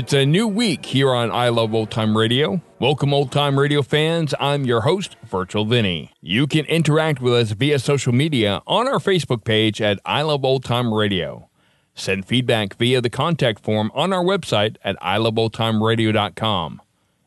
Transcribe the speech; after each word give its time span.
It's 0.00 0.14
a 0.14 0.24
new 0.24 0.48
week 0.48 0.86
here 0.86 1.12
on 1.12 1.30
I 1.30 1.50
Love 1.50 1.74
Old 1.74 1.90
Time 1.90 2.16
Radio. 2.16 2.62
Welcome, 2.78 3.12
old 3.12 3.30
time 3.30 3.58
radio 3.58 3.82
fans. 3.82 4.32
I'm 4.40 4.64
your 4.64 4.80
host, 4.80 5.14
Virtual 5.26 5.66
Vinny. 5.66 6.10
You 6.22 6.46
can 6.46 6.64
interact 6.64 7.20
with 7.20 7.34
us 7.34 7.50
via 7.50 7.78
social 7.78 8.14
media 8.14 8.62
on 8.66 8.88
our 8.88 8.98
Facebook 8.98 9.44
page 9.44 9.82
at 9.82 10.00
I 10.06 10.22
Love 10.22 10.42
Old 10.42 10.64
Time 10.64 10.94
Radio. 10.94 11.50
Send 11.94 12.24
feedback 12.24 12.78
via 12.78 13.02
the 13.02 13.10
contact 13.10 13.62
form 13.62 13.92
on 13.94 14.10
our 14.14 14.24
website 14.24 14.76
at 14.82 14.98
iloveoldtimeradio.com. 15.00 16.80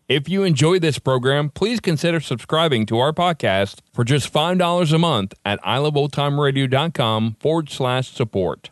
If 0.10 0.28
you 0.28 0.42
enjoy 0.42 0.80
this 0.80 0.98
program, 0.98 1.52
please 1.52 1.80
consider 1.80 2.20
subscribing 2.20 2.88
to 2.88 2.98
our 2.98 3.14
podcast 3.14 3.82
for 3.94 4.04
just 4.04 4.34
$5 4.34 4.92
a 4.92 4.98
month 4.98 5.36
at 5.46 5.62
iloveoldtimeradio.com 5.62 7.36
forward 7.40 7.70
slash 7.70 8.10
support. 8.10 8.72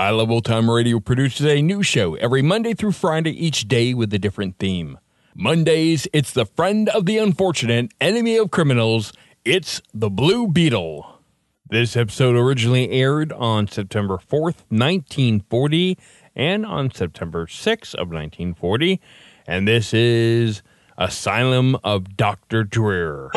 I 0.00 0.08
Love 0.08 0.30
Old 0.30 0.46
Time 0.46 0.70
Radio 0.70 0.98
produces 0.98 1.44
a 1.44 1.60
new 1.60 1.82
show 1.82 2.14
every 2.14 2.40
Monday 2.40 2.72
through 2.72 2.92
Friday, 2.92 3.32
each 3.32 3.68
day 3.68 3.92
with 3.92 4.14
a 4.14 4.18
different 4.18 4.56
theme. 4.58 4.98
Mondays, 5.34 6.08
it's 6.14 6.32
the 6.32 6.46
friend 6.46 6.88
of 6.88 7.04
the 7.04 7.18
unfortunate, 7.18 7.92
enemy 8.00 8.38
of 8.38 8.50
criminals. 8.50 9.12
It's 9.44 9.82
the 9.92 10.08
Blue 10.08 10.48
Beetle. 10.48 11.20
This 11.68 11.98
episode 11.98 12.34
originally 12.34 12.90
aired 12.90 13.30
on 13.34 13.68
September 13.68 14.16
4th, 14.16 14.64
1940, 14.70 15.98
and 16.34 16.64
on 16.64 16.90
September 16.90 17.44
6th 17.44 17.92
of 17.92 18.08
1940. 18.08 19.02
And 19.46 19.68
this 19.68 19.92
is 19.92 20.62
Asylum 20.96 21.76
of 21.84 22.16
Dr. 22.16 22.64
Drear. 22.64 23.30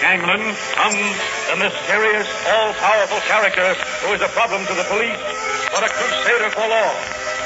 Gangland 0.00 0.56
comes 0.74 1.16
the 1.50 1.56
mysterious, 1.56 2.28
all-powerful 2.48 3.20
character 3.28 3.74
who 4.04 4.14
is 4.14 4.22
a 4.22 4.28
problem 4.32 4.64
to 4.66 4.74
the 4.74 4.84
police, 4.88 5.20
but 5.72 5.84
a 5.84 5.90
crusader 5.92 6.50
for 6.50 6.66
law. 6.68 6.92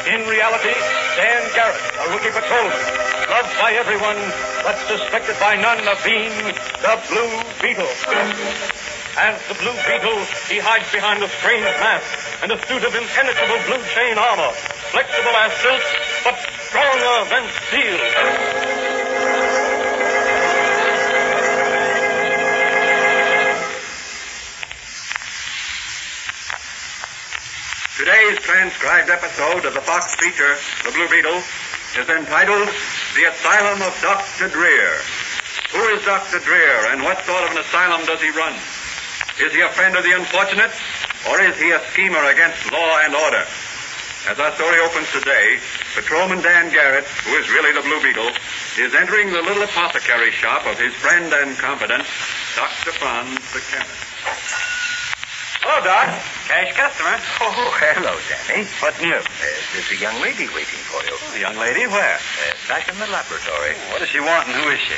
In 0.06 0.22
reality, 0.28 0.74
Dan 1.18 1.42
Garrett, 1.54 1.82
a 1.98 2.06
rookie 2.14 2.30
patrolman, 2.30 2.78
loved 3.28 3.52
by 3.58 3.74
everyone, 3.74 4.20
but 4.62 4.76
suspected 4.86 5.36
by 5.40 5.56
none 5.56 5.82
of 5.88 5.98
being 6.04 6.30
the 6.80 6.94
Blue 7.10 7.32
Beetle. 7.60 7.90
As 9.18 9.36
the 9.50 9.58
Blue 9.58 9.74
Beetle, 9.88 10.22
he 10.46 10.62
hides 10.62 10.86
behind 10.92 11.22
a 11.22 11.28
strange 11.42 11.66
mask 11.82 12.06
and 12.42 12.52
a 12.52 12.58
suit 12.66 12.84
of 12.86 12.94
impenetrable 12.94 13.58
blue 13.66 13.82
chain 13.94 14.16
armor, 14.16 14.54
flexible 14.94 15.36
as 15.42 15.52
silk, 15.58 15.82
but 16.22 16.36
stronger 16.70 17.16
than 17.28 17.44
steel. 17.66 18.77
Today's 27.98 28.38
transcribed 28.46 29.10
episode 29.10 29.66
of 29.66 29.74
the 29.74 29.82
Fox 29.82 30.14
feature, 30.14 30.54
The 30.86 30.94
Blue 30.94 31.10
Beetle, 31.10 31.42
is 31.98 32.06
entitled 32.06 32.70
The 33.18 33.26
Asylum 33.26 33.82
of 33.82 33.90
Dr. 33.98 34.46
Drear. 34.54 34.94
Who 35.74 35.82
is 35.98 36.06
Dr. 36.06 36.38
Drear 36.38 36.94
and 36.94 37.02
what 37.02 37.18
sort 37.26 37.42
of 37.42 37.50
an 37.50 37.58
asylum 37.58 38.06
does 38.06 38.22
he 38.22 38.30
run? 38.30 38.54
Is 39.42 39.50
he 39.50 39.66
a 39.66 39.74
friend 39.74 39.98
of 39.98 40.06
the 40.06 40.14
unfortunate 40.14 40.70
or 41.26 41.42
is 41.42 41.58
he 41.58 41.74
a 41.74 41.82
schemer 41.90 42.22
against 42.30 42.70
law 42.70 43.02
and 43.02 43.18
order? 43.18 43.42
As 44.30 44.38
our 44.38 44.54
story 44.54 44.78
opens 44.78 45.10
today, 45.10 45.58
Patrolman 45.98 46.38
Dan 46.38 46.70
Garrett, 46.70 47.04
who 47.26 47.34
is 47.34 47.50
really 47.50 47.74
the 47.74 47.82
Blue 47.82 47.98
Beetle, 47.98 48.30
is 48.78 48.94
entering 48.94 49.34
the 49.34 49.42
little 49.42 49.66
apothecary 49.66 50.30
shop 50.30 50.70
of 50.70 50.78
his 50.78 50.94
friend 50.94 51.34
and 51.34 51.58
confidant, 51.58 52.06
Dr. 52.54 52.94
Franz 52.94 53.42
the 53.50 53.58
chemist. 53.74 54.07
Hello, 55.68 55.84
Doc. 55.84 56.08
Cash 56.48 56.72
customer. 56.80 57.12
Oh, 57.44 57.52
hello, 57.76 58.16
Danny. 58.24 58.64
What 58.80 58.96
new? 59.04 59.20
Uh, 59.20 59.52
there's 59.76 59.92
a 59.92 60.00
young 60.00 60.16
lady 60.24 60.48
waiting 60.56 60.80
for 60.88 60.96
you. 61.04 61.12
A 61.36 61.40
young 61.44 61.60
lady? 61.60 61.84
Where? 61.84 62.16
Uh, 62.16 62.56
back 62.72 62.88
in 62.88 62.96
the 62.96 63.04
laboratory. 63.12 63.76
What 63.92 64.00
does 64.00 64.08
she 64.08 64.16
want 64.16 64.48
and 64.48 64.56
who 64.56 64.64
is 64.72 64.80
she? 64.80 64.96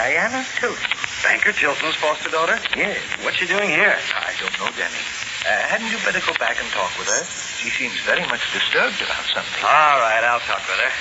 Diana 0.00 0.48
Tilson. 0.56 0.96
Banker 1.20 1.52
Tilson's 1.52 2.00
foster 2.00 2.32
daughter? 2.32 2.56
Yes. 2.72 2.96
What's 3.20 3.36
she 3.36 3.44
doing 3.44 3.68
here? 3.68 4.00
I 4.16 4.32
don't 4.40 4.56
know, 4.56 4.72
Danny. 4.80 4.96
Uh, 5.44 5.52
hadn't 5.68 5.92
you 5.92 6.00
better 6.00 6.24
go 6.24 6.32
back 6.40 6.56
and 6.56 6.72
talk 6.72 6.88
with 6.96 7.12
her? 7.12 7.20
She 7.60 7.68
seems 7.68 8.00
very 8.08 8.24
much 8.32 8.40
disturbed 8.56 9.04
about 9.04 9.28
something. 9.28 9.60
All 9.60 10.00
right, 10.00 10.24
I'll 10.24 10.40
talk 10.48 10.64
with 10.64 10.80
her. 10.88 10.92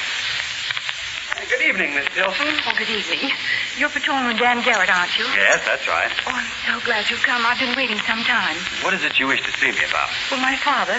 Good 1.38 1.62
evening, 1.62 1.94
Miss 1.94 2.08
Tilson. 2.16 2.48
Oh, 2.66 2.74
good 2.78 2.90
evening. 2.90 3.30
You're 3.78 3.90
Patrolman 3.94 4.38
Dan 4.38 4.64
Garrett, 4.66 4.90
aren't 4.90 5.14
you? 5.18 5.26
Yes, 5.38 5.62
that's 5.66 5.88
right. 5.88 6.10
Oh, 6.26 6.34
I'm 6.34 6.50
so 6.66 6.84
glad 6.86 7.10
you've 7.10 7.22
come. 7.22 7.46
I've 7.46 7.60
been 7.60 7.76
waiting 7.78 7.98
some 8.10 8.24
time. 8.26 8.58
What 8.82 8.94
is 8.94 9.04
it 9.06 9.20
you 9.20 9.28
wish 9.28 9.42
to 9.46 9.52
see 9.62 9.70
me 9.72 9.86
about? 9.88 10.10
Well, 10.32 10.42
my 10.42 10.58
father, 10.58 10.98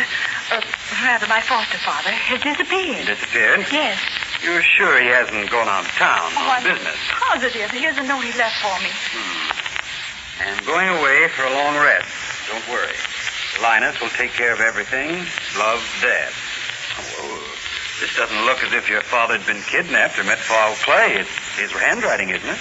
uh, 0.54 0.62
rather 1.02 1.26
my 1.26 1.40
foster 1.42 1.78
father, 1.82 2.10
has 2.14 2.40
disappeared. 2.40 3.06
Disappeared? 3.06 3.66
Yes. 3.72 3.98
You're 4.42 4.62
sure 4.62 5.00
he 5.02 5.08
hasn't 5.10 5.50
gone 5.50 5.66
out 5.66 5.84
of 5.84 5.90
town 5.98 6.30
Oh, 6.38 6.46
on 6.46 6.62
I'm 6.62 6.64
business? 6.64 6.96
positive. 7.18 7.70
Here's 7.74 7.98
a 7.98 8.06
note 8.06 8.22
he 8.22 8.30
left 8.38 8.62
for 8.62 8.76
me. 8.78 8.90
Hmm. 9.10 10.46
And 10.46 10.54
going 10.66 10.88
away 11.02 11.26
for 11.34 11.42
a 11.44 11.52
long 11.52 11.74
rest. 11.82 12.08
Don't 12.46 12.62
worry. 12.70 12.94
Linus 13.60 14.00
will 14.00 14.14
take 14.14 14.30
care 14.38 14.54
of 14.54 14.60
everything. 14.60 15.18
Love, 15.58 15.82
Dad. 16.00 16.30
This 18.00 18.14
doesn't 18.16 18.44
look 18.46 18.62
as 18.62 18.72
if 18.72 18.88
your 18.88 19.02
father 19.02 19.36
had 19.38 19.46
been 19.46 19.62
kidnapped 19.62 20.18
or 20.18 20.24
met 20.24 20.38
foul 20.38 20.74
play. 20.86 21.18
It's 21.18 21.30
his 21.58 21.72
handwriting, 21.72 22.30
isn't 22.30 22.48
it? 22.48 22.58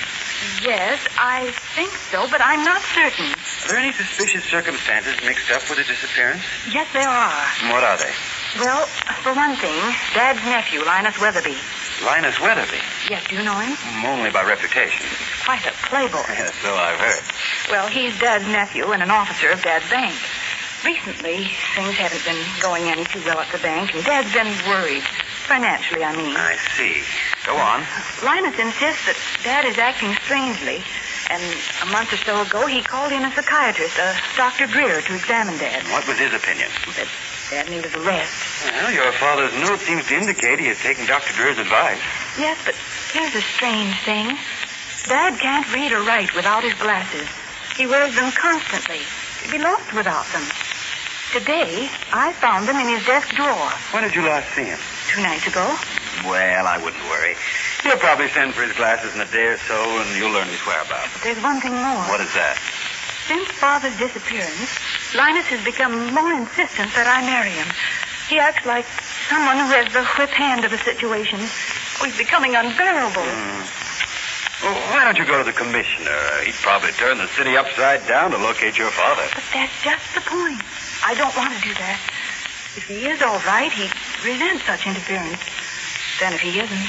Yes, 0.61 0.97
I 1.17 1.51
think 1.77 1.91
so, 2.09 2.25
but 2.29 2.41
I'm 2.41 2.63
not 2.65 2.81
certain. 2.93 3.25
Are 3.33 3.67
there 3.69 3.77
any 3.77 3.91
suspicious 3.93 4.43
circumstances 4.45 5.13
mixed 5.25 5.49
up 5.51 5.61
with 5.69 5.77
the 5.77 5.85
disappearance? 5.85 6.41
Yes, 6.71 6.87
there 6.93 7.07
are. 7.07 7.43
And 7.61 7.69
what 7.73 7.83
are 7.83 7.97
they? 7.97 8.09
Well, 8.59 8.85
for 9.21 9.33
one 9.33 9.55
thing, 9.57 9.77
Dad's 10.13 10.41
nephew, 10.45 10.81
Linus 10.85 11.19
Weatherby. 11.21 11.57
Linus 12.05 12.39
Weatherby. 12.39 12.81
Yes, 13.09 13.25
do 13.29 13.35
you 13.37 13.43
know 13.43 13.57
him? 13.57 13.73
Mm, 13.77 14.05
Only 14.17 14.29
by 14.31 14.43
reputation. 14.43 15.05
Quite 15.45 15.65
a 15.65 15.73
playboy. 15.89 16.25
Yes, 16.33 16.53
so 16.61 16.73
I've 16.73 16.97
heard. 16.99 17.23
Well, 17.71 17.87
he's 17.87 18.17
Dad's 18.19 18.45
nephew 18.47 18.91
and 18.91 19.01
an 19.03 19.11
officer 19.11 19.49
of 19.51 19.61
Dad's 19.61 19.89
bank. 19.89 20.15
Recently, 20.85 21.49
things 21.75 21.97
haven't 21.97 22.23
been 22.23 22.37
going 22.61 22.83
any 22.85 23.03
too 23.05 23.21
well 23.25 23.39
at 23.39 23.51
the 23.51 23.57
bank, 23.57 23.93
and 23.95 24.05
Dad's 24.05 24.31
been 24.31 24.47
worried. 24.69 25.03
Financially, 25.47 26.03
I 26.03 26.11
mean. 26.11 26.35
I 26.35 26.59
see. 26.75 26.99
Go 27.47 27.55
on. 27.55 27.79
Linus 28.19 28.59
insists 28.59 29.07
that 29.07 29.15
Dad 29.47 29.63
is 29.63 29.79
acting 29.79 30.11
strangely, 30.27 30.83
and 31.31 31.39
a 31.83 31.87
month 31.87 32.11
or 32.11 32.19
so 32.19 32.43
ago 32.43 32.67
he 32.67 32.83
called 32.83 33.15
in 33.15 33.23
a 33.23 33.31
psychiatrist, 33.31 33.95
a 33.95 34.11
Dr. 34.35 34.67
Drear, 34.67 34.99
to 34.99 35.15
examine 35.15 35.55
Dad. 35.55 35.87
What 35.87 36.03
was 36.03 36.19
his 36.19 36.35
opinion? 36.35 36.67
That 36.99 37.07
Dad 37.49 37.71
needed 37.71 37.95
a 37.95 38.03
rest. 38.03 38.35
Well, 38.67 38.91
your 38.91 39.07
father's 39.13 39.55
note 39.63 39.79
seems 39.79 40.05
to 40.11 40.19
indicate 40.19 40.59
he 40.59 40.67
has 40.67 40.83
taken 40.83 41.07
Dr. 41.07 41.31
Drear's 41.31 41.57
advice. 41.57 42.03
Yes, 42.35 42.59
but 42.67 42.75
here's 43.15 43.31
a 43.31 43.41
strange 43.55 43.95
thing. 44.03 44.35
Dad 45.07 45.39
can't 45.39 45.63
read 45.71 45.93
or 45.95 46.03
write 46.03 46.35
without 46.35 46.67
his 46.67 46.75
glasses. 46.75 47.23
He 47.79 47.87
wears 47.87 48.13
them 48.19 48.35
constantly. 48.35 48.99
He'd 49.43 49.51
be 49.55 49.63
lost 49.63 49.95
without 49.95 50.27
them. 50.35 50.43
Today, 51.31 51.87
I 52.11 52.33
found 52.33 52.67
them 52.67 52.75
in 52.75 52.87
his 52.87 53.05
desk 53.05 53.31
drawer 53.35 53.71
When 53.95 54.03
did 54.03 54.15
you 54.15 54.23
last 54.23 54.51
see 54.53 54.65
him? 54.65 54.79
Two 55.07 55.21
nights 55.23 55.47
ago. 55.47 55.63
Well, 56.25 56.67
I 56.67 56.77
wouldn't 56.77 57.03
worry. 57.07 57.35
He'll 57.83 57.97
probably 57.97 58.27
send 58.29 58.53
for 58.53 58.63
his 58.63 58.75
glasses 58.75 59.15
in 59.15 59.21
a 59.21 59.29
day 59.31 59.47
or 59.47 59.57
so, 59.69 59.75
and 59.75 60.09
you'll 60.17 60.31
learn 60.33 60.47
his 60.47 60.59
whereabouts. 60.65 61.13
But 61.13 61.23
there's 61.23 61.41
one 61.41 61.61
thing 61.61 61.73
more. 61.73 62.03
What 62.11 62.19
is 62.19 62.33
that? 62.33 62.57
Since 63.27 63.47
Father's 63.59 63.95
disappearance, 63.99 64.71
Linus 65.15 65.47
has 65.51 65.63
become 65.63 66.13
more 66.15 66.31
insistent 66.31 66.91
that 66.95 67.07
I 67.07 67.23
marry 67.27 67.51
him. 67.51 67.67
He 68.27 68.39
acts 68.39 68.65
like 68.65 68.87
someone 69.31 69.55
who 69.55 69.71
has 69.71 69.91
the 69.91 70.03
whip 70.19 70.31
hand 70.31 70.63
of 70.63 70.71
a 70.71 70.79
situation. 70.79 71.39
He's 72.03 72.17
becoming 72.17 72.55
unbearable. 72.55 73.23
Hmm. 73.23 73.63
Well, 74.63 74.75
why 74.91 75.05
don't 75.05 75.17
you 75.19 75.25
go 75.25 75.37
to 75.37 75.43
the 75.43 75.55
commissioner? 75.55 76.17
He'd 76.43 76.57
probably 76.65 76.91
turn 76.97 77.19
the 77.19 77.27
city 77.37 77.55
upside 77.55 78.07
down 78.07 78.31
to 78.31 78.37
locate 78.37 78.77
your 78.77 78.89
father. 78.89 79.27
But 79.35 79.43
that's 79.53 79.75
just 79.83 80.03
the 80.15 80.21
point. 80.25 80.59
I 81.05 81.13
don't 81.13 81.35
want 81.37 81.53
to 81.53 81.61
do 81.61 81.73
that. 81.77 81.99
If 82.75 82.87
he 82.87 83.05
is 83.05 83.21
all 83.21 83.39
right, 83.45 83.71
he'd 83.71 83.93
resent 84.23 84.61
such 84.63 84.87
interference. 84.87 85.41
Then 86.19 86.33
if 86.33 86.41
he 86.41 86.59
isn't, 86.59 86.87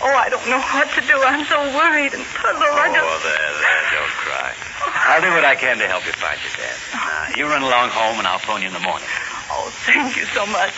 oh, 0.00 0.14
I 0.16 0.28
don't 0.28 0.46
know 0.48 0.60
what 0.72 0.88
to 0.96 1.00
do. 1.04 1.16
I'm 1.20 1.44
so 1.44 1.60
worried 1.76 2.14
and 2.14 2.24
puzzled. 2.36 2.64
I 2.64 2.88
oh, 2.88 2.94
just... 2.94 3.04
Oh, 3.04 3.20
there, 3.20 3.52
there, 3.60 3.82
don't 3.92 4.16
cry. 4.24 4.50
Oh. 4.56 5.12
I'll 5.12 5.22
do 5.22 5.30
what 5.36 5.44
I 5.44 5.54
can 5.54 5.78
to 5.78 5.86
help 5.86 6.06
you 6.06 6.12
find 6.16 6.40
your 6.40 6.54
dad. 6.56 6.76
Now, 6.96 7.36
you 7.36 7.44
run 7.44 7.62
along 7.62 7.90
home, 7.90 8.18
and 8.18 8.26
I'll 8.26 8.40
phone 8.40 8.62
you 8.62 8.68
in 8.68 8.76
the 8.76 8.80
morning. 8.80 9.08
Oh, 9.52 9.68
thank 9.84 10.16
you 10.16 10.24
so 10.32 10.46
much. 10.46 10.72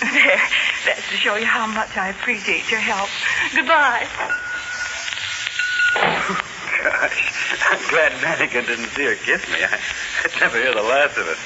There, 0.00 0.42
that's 0.86 1.08
to 1.10 1.16
show 1.16 1.36
you 1.36 1.46
how 1.46 1.66
much 1.66 1.96
I 1.96 2.10
appreciate 2.10 2.70
your 2.70 2.80
help. 2.80 3.08
Goodbye. 3.54 4.06
Gosh, 6.82 7.32
I'm 7.70 7.88
glad 7.88 8.12
Madigan 8.20 8.66
didn't 8.66 8.90
see 8.90 9.04
her 9.04 9.14
kiss 9.14 9.46
me. 9.48 9.62
I, 9.62 9.78
I'd 10.24 10.40
never 10.40 10.58
hear 10.58 10.74
the 10.74 10.82
last 10.82 11.16
of 11.16 11.28
it. 11.28 11.38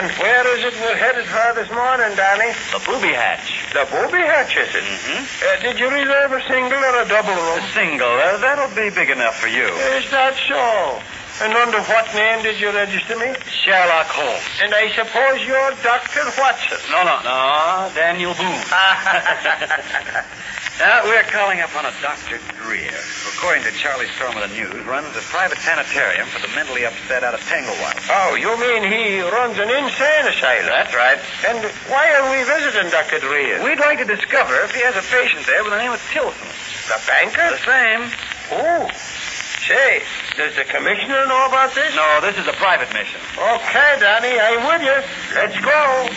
And 0.00 0.08
where 0.16 0.56
is 0.56 0.64
it 0.64 0.72
we're 0.80 0.96
headed 0.96 1.26
for 1.28 1.52
this 1.60 1.68
morning, 1.76 2.16
Danny? 2.16 2.56
The 2.72 2.80
booby 2.88 3.12
hatch. 3.12 3.68
The 3.76 3.84
booby 3.84 4.24
hatch, 4.24 4.56
is 4.56 4.72
it? 4.72 4.80
Mm-hmm. 4.80 5.28
Uh, 5.44 5.60
did 5.60 5.76
you 5.76 5.92
reserve 5.92 6.32
a 6.32 6.40
single 6.48 6.80
or 6.80 7.02
a 7.02 7.06
double 7.06 7.36
A 7.36 7.60
single. 7.76 8.08
Uh, 8.08 8.40
that'll 8.40 8.72
be 8.72 8.88
big 8.88 9.10
enough 9.10 9.36
for 9.36 9.48
you. 9.48 9.68
Is 10.00 10.08
that 10.08 10.40
so? 10.48 11.04
And 11.44 11.52
under 11.52 11.84
what 11.84 12.08
name 12.16 12.40
did 12.42 12.58
you 12.58 12.72
register 12.72 13.12
me? 13.20 13.28
Sherlock 13.44 14.08
Holmes. 14.08 14.40
And 14.64 14.72
I 14.72 14.88
suppose 14.96 15.44
you're 15.44 15.76
Dr. 15.84 16.24
Watson. 16.40 16.80
No, 16.88 17.04
no, 17.04 17.20
no. 17.20 17.92
Daniel 17.92 18.32
Boone. 18.32 18.56
Now, 20.80 21.04
we're 21.04 21.28
calling 21.28 21.60
upon 21.60 21.84
a 21.84 21.92
Dr. 22.00 22.40
Drear, 22.56 22.88
who, 22.88 23.28
according 23.36 23.68
to 23.68 23.72
Charlie 23.76 24.08
Storm 24.16 24.32
of 24.40 24.48
the 24.48 24.56
News, 24.56 24.80
runs 24.88 25.12
a 25.12 25.20
private 25.28 25.60
sanitarium 25.60 26.24
for 26.32 26.40
the 26.40 26.48
mentally 26.56 26.88
upset 26.88 27.20
out 27.20 27.36
of 27.36 27.44
Tanglewild. 27.44 28.00
Oh, 28.08 28.32
you 28.32 28.48
mean 28.56 28.88
he 28.88 29.20
runs 29.20 29.60
an 29.60 29.68
insane 29.68 30.24
asylum? 30.24 30.72
That's 30.72 30.96
right. 30.96 31.20
And 31.52 31.60
why 31.92 32.08
are 32.16 32.32
we 32.32 32.40
visiting 32.48 32.88
Dr. 32.88 33.20
Drear? 33.20 33.60
We'd 33.60 33.76
like 33.76 34.00
to 34.00 34.08
discover 34.08 34.56
if 34.64 34.72
he 34.72 34.80
has 34.80 34.96
a 34.96 35.04
patient 35.12 35.44
there 35.44 35.60
with 35.60 35.76
the 35.76 35.82
name 35.84 35.92
of 35.92 36.00
Tilson. 36.16 36.48
The 36.88 36.96
banker? 37.04 37.44
The 37.44 37.60
same. 37.60 38.08
Oh. 38.56 38.88
Say, 39.68 40.00
does 40.40 40.56
the 40.56 40.64
commissioner 40.64 41.28
know 41.28 41.44
about 41.44 41.76
this? 41.76 41.92
No, 41.92 42.24
this 42.24 42.40
is 42.40 42.48
a 42.48 42.56
private 42.56 42.88
mission. 42.96 43.20
Okay, 43.36 44.00
Danny, 44.00 44.32
I'm 44.32 44.64
with 44.64 44.80
you. 44.80 44.96
Let's 45.36 45.60
go. 45.60 46.08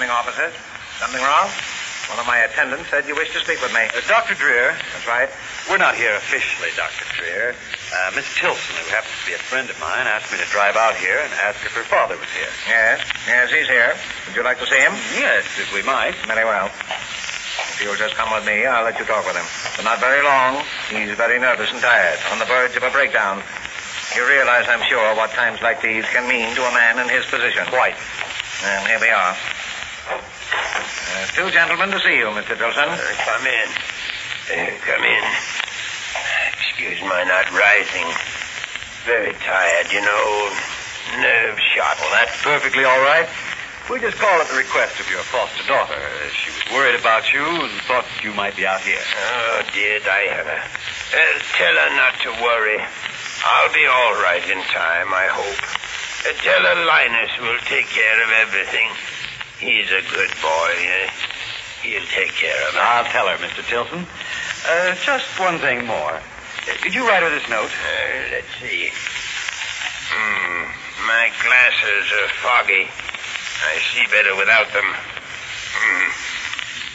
Morning, 0.00 0.16
officers. 0.16 0.56
Something 0.96 1.20
wrong? 1.20 1.44
One 2.08 2.16
of 2.16 2.24
my 2.24 2.40
attendants 2.48 2.88
said 2.88 3.04
you 3.04 3.12
wished 3.12 3.36
to 3.36 3.40
speak 3.44 3.60
with 3.60 3.68
me. 3.76 3.84
Uh, 3.84 4.00
Dr. 4.08 4.32
Drear, 4.32 4.72
That's 4.72 5.04
right. 5.04 5.28
we're 5.68 5.76
not 5.76 5.92
here 5.92 6.16
officially, 6.16 6.72
Dr. 6.72 7.04
Drear. 7.20 7.52
Uh, 7.52 8.08
Miss 8.16 8.24
Tilson, 8.32 8.80
who 8.80 8.88
happens 8.88 9.12
to 9.20 9.26
be 9.28 9.36
a 9.36 9.44
friend 9.44 9.68
of 9.68 9.76
mine, 9.76 10.08
asked 10.08 10.32
me 10.32 10.40
to 10.40 10.48
drive 10.48 10.72
out 10.80 10.96
here 10.96 11.20
and 11.20 11.28
ask 11.44 11.60
if 11.68 11.76
her 11.76 11.84
father 11.84 12.16
was 12.16 12.32
here. 12.32 12.48
Yes, 12.64 13.04
yes, 13.28 13.52
he's 13.52 13.68
here. 13.68 13.92
Would 14.24 14.40
you 14.40 14.42
like 14.42 14.56
to 14.64 14.66
see 14.72 14.80
him? 14.80 14.96
Yes, 15.20 15.44
if 15.60 15.68
we 15.68 15.84
might. 15.84 16.16
Very 16.24 16.48
well. 16.48 16.72
If 16.72 17.84
you'll 17.84 18.00
just 18.00 18.16
come 18.16 18.32
with 18.32 18.48
me, 18.48 18.64
I'll 18.64 18.88
let 18.88 18.96
you 18.96 19.04
talk 19.04 19.28
with 19.28 19.36
him. 19.36 19.44
But 19.76 19.84
not 19.84 20.00
very 20.00 20.24
long. 20.24 20.64
He's 20.88 21.12
very 21.12 21.36
nervous 21.36 21.68
and 21.76 21.80
tired, 21.84 22.16
on 22.32 22.40
the 22.40 22.48
verge 22.48 22.72
of 22.72 22.88
a 22.88 22.90
breakdown. 22.90 23.44
You 24.16 24.24
realize, 24.24 24.64
I'm 24.64 24.80
sure, 24.88 25.12
what 25.12 25.28
times 25.36 25.60
like 25.60 25.84
these 25.84 26.08
can 26.08 26.24
mean 26.24 26.56
to 26.56 26.64
a 26.64 26.72
man 26.72 26.96
in 27.04 27.12
his 27.12 27.28
position. 27.28 27.68
Quite. 27.68 28.00
And 28.64 28.88
here 28.88 29.00
we 29.00 29.12
are. 29.12 29.36
Uh, 31.20 31.26
two 31.36 31.50
gentlemen 31.52 31.90
to 31.92 32.00
see 32.00 32.16
you, 32.16 32.32
Mr. 32.32 32.56
Tilson. 32.56 32.88
come 32.88 33.44
in. 33.44 33.68
Uh, 34.48 34.72
come 34.80 35.04
in. 35.04 35.24
Excuse 36.56 36.96
my 37.04 37.20
not 37.28 37.44
rising. 37.52 38.08
Very 39.04 39.34
tired, 39.44 39.92
you 39.92 40.00
know. 40.00 40.24
Nerve 41.20 41.58
shot. 41.76 42.00
Well, 42.00 42.08
that's 42.16 42.40
perfectly 42.40 42.84
all 42.84 43.00
right. 43.04 43.28
We 43.92 44.00
just 44.00 44.16
called 44.16 44.40
at 44.40 44.48
the 44.48 44.56
request 44.56 44.96
of 45.00 45.10
your 45.10 45.20
foster 45.28 45.66
daughter. 45.68 45.92
Uh, 45.92 46.28
She 46.32 46.48
was 46.56 46.64
worried 46.72 46.96
about 46.96 47.28
you 47.34 47.44
and 47.44 47.68
thought 47.84 48.06
you 48.24 48.32
might 48.32 48.56
be 48.56 48.64
out 48.64 48.80
here. 48.80 49.02
Oh, 49.04 49.62
dear 49.74 50.00
Diana. 50.00 50.56
Uh, 50.56 51.18
tell 51.60 51.74
her 51.76 51.90
not 52.00 52.14
to 52.24 52.30
worry. 52.40 52.80
I'll 53.44 53.72
be 53.76 53.84
all 53.84 54.14
right 54.24 54.44
in 54.48 54.62
time, 54.72 55.12
I 55.12 55.28
hope. 55.28 55.60
Uh, 56.24 56.32
tell 56.40 56.62
her 56.64 56.84
Linus 56.86 57.32
will 57.44 57.58
take 57.68 57.88
care 57.92 58.22
of 58.24 58.30
everything. 58.40 58.88
He's 59.60 59.92
a 59.92 60.00
good 60.08 60.32
boy. 60.40 60.72
Uh, 60.72 61.10
he'll 61.84 62.08
take 62.16 62.32
care 62.32 62.56
of 62.68 62.72
her. 62.72 62.80
I'll 62.80 63.04
tell 63.12 63.28
her, 63.28 63.36
Mr. 63.36 63.60
Tilson. 63.68 64.06
Uh, 64.66 64.94
just 65.04 65.28
one 65.38 65.58
thing 65.58 65.84
more. 65.84 66.16
Uh, 66.16 66.76
did 66.82 66.94
you 66.94 67.06
write 67.06 67.22
her 67.22 67.28
this 67.28 67.46
note? 67.50 67.68
Uh, 67.68 68.32
let's 68.32 68.48
see. 68.56 68.88
Hmm. 70.08 70.64
My 71.04 71.28
glasses 71.44 72.08
are 72.24 72.28
foggy. 72.40 72.88
I 72.88 73.76
see 73.92 74.08
better 74.08 74.34
without 74.36 74.72
them. 74.72 74.88
Hmm. 75.76 76.08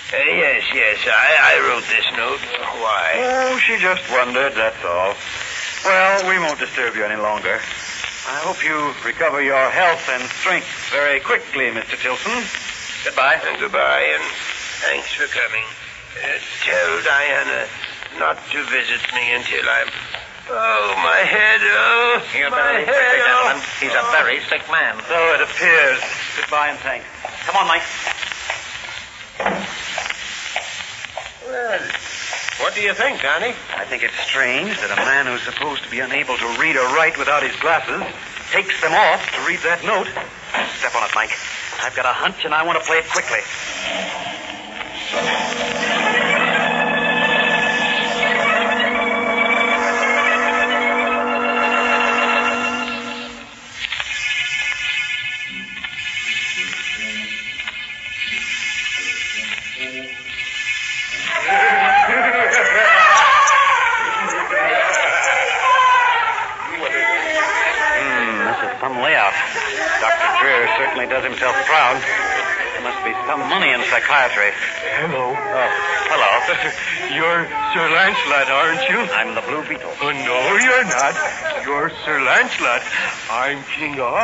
Uh, 0.10 0.38
yes, 0.42 0.64
yes, 0.74 0.98
I, 1.06 1.58
I 1.58 1.70
wrote 1.70 1.86
this 1.86 2.06
note. 2.18 2.42
Why? 2.82 3.14
Oh, 3.54 3.60
she 3.60 3.78
just 3.78 4.10
wondered, 4.10 4.54
that's 4.54 4.84
all. 4.84 5.14
Well, 5.86 6.30
we 6.30 6.40
won't 6.40 6.58
disturb 6.58 6.96
you 6.96 7.06
any 7.06 7.22
longer. 7.22 7.62
I 8.28 8.42
hope 8.42 8.58
you 8.66 8.74
recover 9.06 9.42
your 9.42 9.70
health 9.70 10.02
and 10.10 10.24
strength 10.42 10.68
very 10.90 11.20
quickly, 11.20 11.70
Mr. 11.70 11.94
Tilson. 11.94 12.34
Goodbye. 13.06 13.38
And 13.46 13.60
goodbye, 13.62 14.06
and 14.18 14.24
thanks 14.82 15.14
for 15.14 15.28
coming. 15.30 15.64
Uh, 16.18 16.42
tell 16.66 16.92
Diana 17.06 17.68
not 18.18 18.38
to 18.50 18.64
visit 18.66 19.02
me 19.14 19.34
until 19.36 19.62
I'm. 19.62 19.90
Oh, 20.50 20.94
my 21.06 21.22
head. 21.26 21.62
Oh, 21.62 22.22
You'd 22.38 22.50
my 22.50 22.78
leave 22.78 22.88
head. 22.88 22.98
oh. 22.98 23.26
gentlemen. 23.30 23.58
He's 23.82 23.94
a 23.94 24.06
very 24.14 24.40
sick 24.50 24.62
man. 24.74 24.98
So 25.08 25.18
it 25.38 25.42
appears. 25.42 26.02
Goodbye 26.38 26.70
and 26.70 26.80
thanks. 26.80 27.06
Come 27.46 27.58
on, 27.58 27.68
Mike. 27.68 27.86
Well, 31.46 31.80
What 32.60 32.74
do 32.74 32.82
you 32.82 32.94
think, 32.94 33.22
Danny? 33.22 33.54
I 33.76 33.84
think 33.84 34.04
it's 34.04 34.18
strange 34.20 34.80
that 34.80 34.90
a 34.90 34.96
man 34.96 35.26
who's 35.26 35.44
supposed 35.44 35.84
to 35.84 35.90
be 35.92 36.00
unable 36.00 36.38
to 36.38 36.48
read 36.58 36.78
or 36.78 36.88
write 36.96 37.18
without 37.18 37.44
his 37.44 37.56
glasses 37.58 38.02
takes 38.52 38.80
them 38.82 38.94
off 38.94 39.30
to 39.36 39.42
read 39.46 39.60
that 39.60 39.84
note. 39.84 40.08
Step 40.80 40.96
on 40.96 41.04
it, 41.04 41.12
Mike. 41.14 41.32
I've 41.84 41.96
got 41.96 42.06
a 42.06 42.14
hunch 42.14 42.46
and 42.46 42.54
I 42.54 42.64
want 42.64 42.80
to 42.80 42.86
play 42.86 43.00
it 43.00 43.10
quickly. 43.12 43.44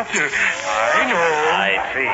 I 0.01 1.05
know. 1.05 1.29
I 1.53 1.77
see. 1.93 2.09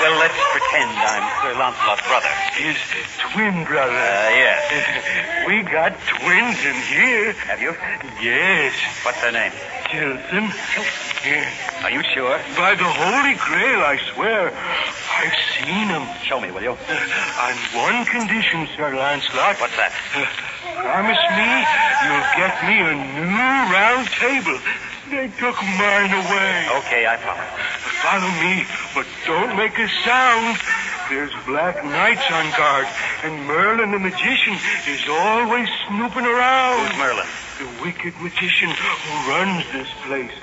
Well, 0.00 0.16
let's 0.16 0.40
pretend 0.48 0.88
I'm 0.96 1.28
Sir 1.44 1.52
Lancelot's 1.60 2.00
brother. 2.08 2.32
His 2.56 2.80
twin 3.20 3.64
brother. 3.68 3.92
Uh, 3.92 4.32
yes. 4.32 5.44
we 5.46 5.60
got 5.60 5.92
twins 6.08 6.56
in 6.64 6.76
here. 6.88 7.32
Have 7.44 7.60
you? 7.60 7.76
Yes. 8.24 8.72
What's 9.04 9.20
their 9.20 9.32
name? 9.32 9.52
Tilson 9.92 10.48
Yeah. 11.20 11.84
Are 11.84 11.90
you 11.90 12.02
sure? 12.14 12.40
By 12.56 12.74
the 12.74 12.88
Holy 12.88 13.36
Grail, 13.36 13.80
I 13.84 14.00
swear. 14.14 14.48
I've 14.48 15.36
seen 15.60 15.88
him. 15.92 16.08
Show 16.24 16.40
me, 16.40 16.50
will 16.50 16.62
you? 16.62 16.72
Uh, 16.72 17.44
on 17.44 17.54
one 17.76 18.06
condition, 18.06 18.68
Sir 18.74 18.96
Lancelot. 18.96 19.60
What's 19.60 19.76
that? 19.76 19.92
Uh, 20.16 20.24
promise 20.80 21.20
me 21.36 21.48
you'll 22.08 22.28
get 22.40 22.56
me 22.64 22.80
a 22.80 22.94
new 23.20 23.68
round 23.68 24.08
table. 24.16 24.56
They 25.10 25.28
took 25.40 25.56
mine 25.56 26.12
away. 26.12 26.68
Okay, 26.84 27.06
I 27.08 27.16
promise. 27.16 27.48
Follow 28.04 28.28
me, 28.44 28.66
but 28.94 29.06
don't 29.24 29.56
make 29.56 29.78
a 29.78 29.88
sound. 30.04 30.58
There's 31.08 31.32
black 31.46 31.82
knights 31.82 32.30
on 32.30 32.50
guard, 32.52 32.86
and 33.24 33.46
Merlin 33.46 33.92
the 33.92 33.98
magician 33.98 34.52
is 34.86 35.08
always 35.08 35.66
snooping 35.88 36.26
around. 36.26 36.88
Who's 36.88 36.98
Merlin? 36.98 37.26
The 37.58 37.82
wicked 37.82 38.20
magician 38.20 38.68
who 38.68 39.30
runs 39.32 39.64
this 39.72 39.88
place. 40.04 40.36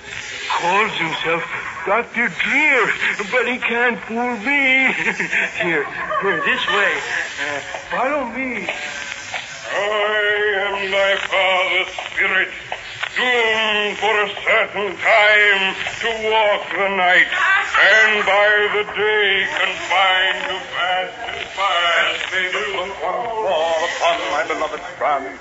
Calls 0.49 0.91
himself 0.97 1.43
Dr. 1.85 2.29
Drear, 2.29 2.89
but 3.29 3.45
he 3.45 3.59
can't 3.59 3.99
fool 4.09 4.35
me. 4.41 4.89
here, 5.61 5.85
here, 6.21 6.41
this 6.41 6.65
way. 6.73 6.93
Uh, 7.37 7.59
follow 7.93 8.25
me. 8.33 8.67
I 9.77 10.25
am 10.65 10.91
thy 10.91 11.15
father's 11.29 11.93
spirit, 12.09 12.49
doomed 13.15 13.95
for 13.97 14.11
a 14.11 14.29
certain 14.43 14.91
time 14.99 15.63
to 16.03 16.09
walk 16.27 16.63
the 16.67 16.89
night, 16.99 17.31
and 17.31 18.25
by 18.27 18.49
the 18.75 18.83
day 18.91 19.47
confined 19.55 20.39
to 20.51 20.57
fast 20.75 21.15
and 21.31 21.47
fast. 21.55 22.19
They 22.31 22.47
will 22.51 22.71
once 22.83 22.97
more 22.99 23.79
upon 23.87 24.19
my 24.35 24.43
beloved 24.51 24.83
France, 24.99 25.39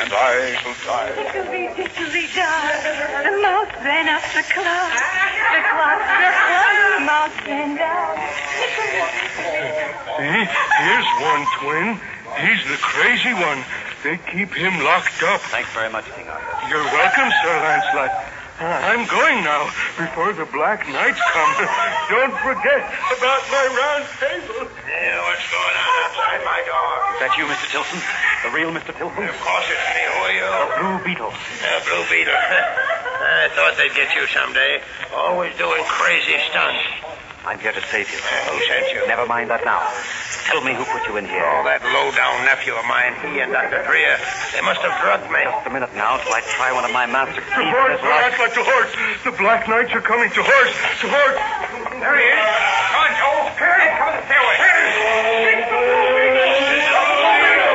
and 0.00 0.12
I 0.12 0.52
shall 0.60 0.76
die. 0.84 1.16
Dickily, 1.16 1.64
dickily, 1.72 2.28
dark. 2.36 2.84
The 3.24 3.34
mouse 3.40 3.72
ran 3.80 4.08
up 4.12 4.24
the 4.36 4.44
clock. 4.44 4.92
The 4.92 5.60
clock 5.64 6.00
struck 6.04 6.36
one, 6.44 6.76
the 6.92 7.02
mouse 7.08 7.38
ran 7.48 7.70
down. 7.80 8.20
See, 10.20 10.44
here's 10.84 11.10
one 11.24 11.42
twin. 11.56 11.86
He's 12.36 12.62
the 12.68 12.76
crazy 12.84 13.32
one. 13.32 13.64
They 14.02 14.18
keep 14.30 14.52
him 14.52 14.84
locked 14.84 15.22
up. 15.22 15.40
Thanks 15.48 15.70
very 15.72 15.88
much, 15.88 16.04
King 16.12 16.28
Arthur. 16.28 16.53
You're 16.68 16.84
welcome, 16.84 17.30
Sir 17.42 17.54
Lancelot. 17.60 18.10
I'm 18.60 19.04
going 19.10 19.42
now 19.44 19.66
before 19.98 20.32
the 20.32 20.46
Black 20.46 20.86
Knights 20.88 21.20
come. 21.34 21.52
Don't 22.08 22.32
forget 22.40 22.82
about 23.12 23.42
my 23.50 23.64
round 23.68 24.06
table. 24.16 24.64
Yeah, 24.86 25.18
what's 25.26 25.44
going 25.50 25.76
on 25.76 25.92
outside 26.06 26.40
my 26.46 26.60
door? 26.64 26.90
Is 27.12 27.20
that 27.20 27.32
you, 27.36 27.44
Mr. 27.50 27.66
Tilson? 27.68 28.00
The 28.46 28.50
real 28.54 28.70
Mr. 28.72 28.96
Tilson? 28.96 29.28
Of 29.28 29.38
course 29.42 29.66
it's 29.68 29.86
me. 29.92 30.02
Who 30.08 30.18
are 30.24 30.34
you? 30.38 30.46
The 30.46 30.76
Blue 30.80 30.98
Beetle. 31.04 31.32
Uh, 31.34 31.80
Blue 31.84 32.04
Beetle. 32.08 32.32
I 32.38 33.50
thought 33.52 33.74
they'd 33.76 33.92
get 33.92 34.14
you 34.14 34.24
someday. 34.30 34.80
Always 35.12 35.52
doing 35.58 35.82
crazy 35.84 36.38
stunts. 36.48 37.03
I'm 37.44 37.60
here 37.60 37.72
to 37.76 37.84
save 37.92 38.08
you. 38.08 38.16
Who 38.16 38.56
sent 38.64 38.88
you? 38.96 39.04
Never 39.06 39.28
mind 39.28 39.52
that 39.52 39.68
now. 39.68 39.84
Tell 40.48 40.64
me 40.64 40.72
who 40.72 40.84
put 40.88 41.04
you 41.08 41.20
in 41.20 41.28
here. 41.28 41.44
Oh, 41.44 41.60
that 41.68 41.84
low-down 41.84 42.44
nephew 42.48 42.72
of 42.72 42.84
mine. 42.88 43.12
He 43.20 43.40
and 43.40 43.52
Dr. 43.52 43.84
Drear. 43.84 44.16
They 44.56 44.64
must 44.64 44.80
have 44.80 44.96
drugged 45.04 45.28
me. 45.28 45.44
Just 45.44 45.68
a 45.68 45.72
minute 45.72 45.92
now 45.92 46.16
till 46.24 46.32
I 46.32 46.40
try 46.56 46.72
one 46.72 46.88
of 46.88 46.92
my 46.96 47.04
master 47.04 47.40
To 47.40 47.44
keys 47.44 47.68
horse, 47.68 48.00
with 48.00 48.00
his 48.00 48.04
Sir 48.04 48.08
lock. 48.08 48.32
Lancelot, 48.32 48.52
to 48.56 48.64
horse. 48.64 48.92
The 49.28 49.34
Black 49.36 49.68
Knights 49.68 49.92
are 49.92 50.00
coming. 50.04 50.32
To 50.32 50.40
horse, 50.40 50.72
to 51.04 51.06
horse. 51.12 51.36
There 52.00 52.16
he 52.16 52.24
is. 52.32 52.40
Come 52.40 53.04
on, 53.04 53.12
Joe. 53.12 53.40
Hey, 53.60 53.92
come 53.92 54.08
on 54.08 54.14
the 54.16 54.24
stairway. 54.24 54.56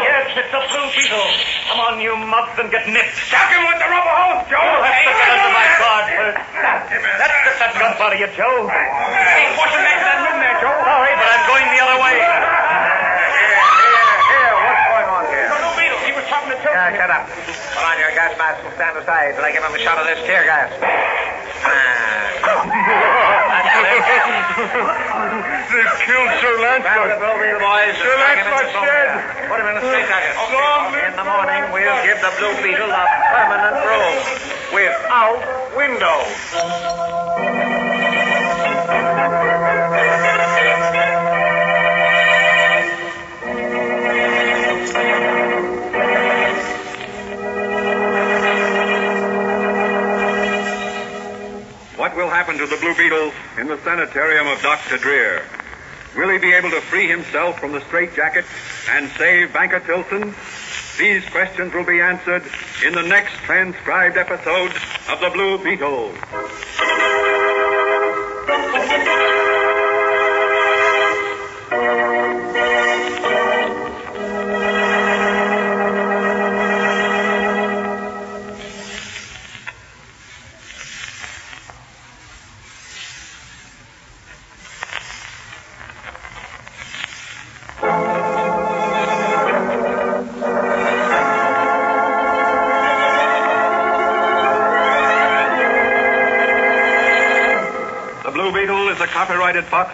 Yes, 0.09 0.33
it's 0.33 0.49
the 0.49 0.61
Blue 0.65 0.87
Beetle. 0.97 1.29
Come 1.69 1.79
on, 1.85 2.01
you 2.01 2.17
mugs, 2.17 2.57
and 2.57 2.73
get 2.73 2.89
nipped. 2.89 3.17
Shock 3.29 3.53
him 3.53 3.61
with 3.69 3.77
the 3.77 3.85
rubber 3.85 4.13
hose, 4.17 4.49
Joe. 4.49 4.57
You'll 4.65 4.81
have 4.81 4.97
to 5.05 5.13
get 6.33 6.45
the 6.45 6.53
my 6.53 6.61
guard 6.61 6.89
first. 6.89 7.19
Let's 7.19 7.33
Get 7.39 7.57
that 7.59 7.73
gun 7.79 7.93
out 7.97 8.13
of 8.13 8.19
you, 8.19 8.29
Joe. 8.35 8.67
Hey, 8.69 9.55
watch 9.57 9.73
him 9.73 9.81
back 9.81 9.97
to 9.99 10.05
that 10.05 10.19
room 10.21 10.37
there, 10.39 10.57
Joe. 10.61 10.73
Sorry, 10.73 11.13
but 11.17 11.29
I'm 11.29 11.43
going 11.49 11.67
the 11.69 11.81
other 11.81 11.97
way. 11.99 12.15
Here, 14.29 14.53
what's 14.59 14.83
going 14.89 15.09
on 15.09 15.23
here? 15.33 15.47
Blue 15.49 15.73
Beetle, 15.79 16.01
he 16.05 16.11
was 16.13 16.25
talking 16.29 16.49
to 16.53 16.59
Tilson. 16.61 16.77
Yeah, 16.77 16.97
shut 16.97 17.09
up. 17.09 17.25
Put 17.29 17.85
on 17.85 17.97
your 17.97 18.11
gas 18.13 18.33
mask 18.37 18.61
and 18.65 18.73
stand 18.75 18.95
aside 18.99 19.35
till 19.35 19.45
I 19.45 19.51
give 19.51 19.63
him 19.63 19.73
a 19.73 19.81
shot 19.81 19.97
of 19.97 20.05
this 20.05 20.19
tear 20.25 20.43
gas. 20.45 20.69
Ah. 21.65 22.19
They've 25.69 25.95
killed 26.03 26.31
Sir 26.41 26.53
Grab 26.57 26.81
the 26.81 26.89
Lancelot. 26.89 27.19
Blue 27.19 27.37
Beetle 27.39 27.61
boys. 27.61 27.93
Sir 27.99 28.09
and 28.09 28.19
drag 28.19 28.37
him 28.39 28.47
into 28.47 28.57
Lancelot's 28.57 28.89
dead. 28.89 29.09
Put 29.49 29.57
him 29.59 29.67
in 29.69 29.75
a 29.77 29.83
straitjacket. 29.83 30.33
Long 30.49 30.91
live 30.91 31.03
In 31.09 31.15
the 31.19 31.27
morning, 31.27 31.61
we'll 31.71 31.99
give 32.03 32.19
the 32.19 32.31
Blue 32.39 32.55
Beetle 32.63 32.89
a 32.89 33.03
permanent 33.29 33.75
room 33.85 34.48
without 34.73 35.75
windows. 35.75 37.39
What 51.97 52.15
will 52.15 52.29
happen 52.29 52.57
to 52.57 52.65
the 52.65 52.77
Blue 52.77 52.95
Beetle 52.95 53.31
in 53.57 53.67
the 53.67 53.77
sanitarium 53.83 54.47
of 54.47 54.61
Dr. 54.61 54.97
Drear? 54.97 55.43
Will 56.15 56.29
he 56.29 56.37
be 56.37 56.53
able 56.53 56.69
to 56.71 56.81
free 56.81 57.07
himself 57.07 57.59
from 57.59 57.71
the 57.71 57.81
straitjacket 57.81 58.45
and 58.89 59.09
save 59.11 59.53
Banker 59.53 59.79
Tilson? 59.79 60.33
These 60.99 61.23
questions 61.29 61.73
will 61.73 61.85
be 61.85 62.01
answered 62.01 62.43
in 62.85 62.93
the 62.93 63.03
next 63.03 63.31
transcribed 63.45 64.17
episode 64.17 64.73
of 65.07 65.21
The 65.21 65.29
Blue 65.29 65.57
Beetle. 65.63 66.13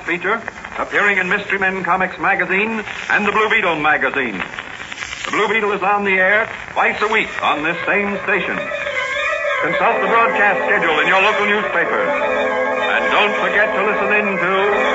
Feature 0.04 0.42
appearing 0.78 1.18
in 1.18 1.30
Mystery 1.30 1.60
Men 1.60 1.84
Comics 1.84 2.20
magazine 2.20 2.84
and 3.10 3.26
the 3.26 3.32
Blue 3.32 3.50
Beetle 3.50 3.78
magazine. 3.80 4.38
The 5.26 5.32
Blue 5.32 5.48
Beetle 5.48 5.72
is 5.72 5.82
on 5.82 6.04
the 6.04 6.14
air 6.20 6.50
twice 6.74 7.02
a 7.02 7.08
week 7.08 7.30
on 7.42 7.64
this 7.64 7.78
same 7.86 8.18
station. 8.24 8.58
Consult 9.64 10.02
the 10.02 10.12
broadcast 10.12 10.60
schedule 10.68 11.00
in 11.00 11.08
your 11.08 11.22
local 11.22 11.46
newspapers. 11.48 12.12
And 12.12 13.04
don't 13.12 13.36
forget 13.42 13.74
to 13.74 13.82
listen 13.86 14.10
in 14.14 14.28
to 14.38 14.95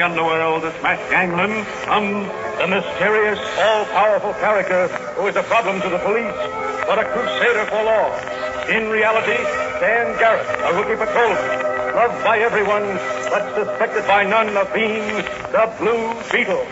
The 0.00 0.06
underworld 0.06 0.62
to 0.62 0.72
smash 0.80 0.98
gangland 1.10 1.66
comes 1.84 2.24
the 2.56 2.66
mysterious, 2.66 3.38
all-powerful 3.60 4.32
character 4.40 4.88
who 5.12 5.26
is 5.26 5.36
a 5.36 5.42
problem 5.42 5.76
to 5.82 5.90
the 5.90 5.98
police, 5.98 6.32
but 6.88 6.96
a 6.96 7.04
crusader 7.04 7.66
for 7.68 7.84
law. 7.84 8.08
In 8.72 8.88
reality, 8.88 9.36
Dan 9.76 10.16
Garrett, 10.16 10.48
a 10.64 10.72
rookie 10.72 10.96
patrolman, 10.96 11.36
loved 11.92 12.24
by 12.24 12.38
everyone, 12.38 12.96
but 13.28 13.44
suspected 13.52 14.06
by 14.06 14.24
none 14.24 14.56
of 14.56 14.72
being 14.72 15.04
the 15.52 15.68
Blue 15.76 16.16
Beetle. 16.32 16.64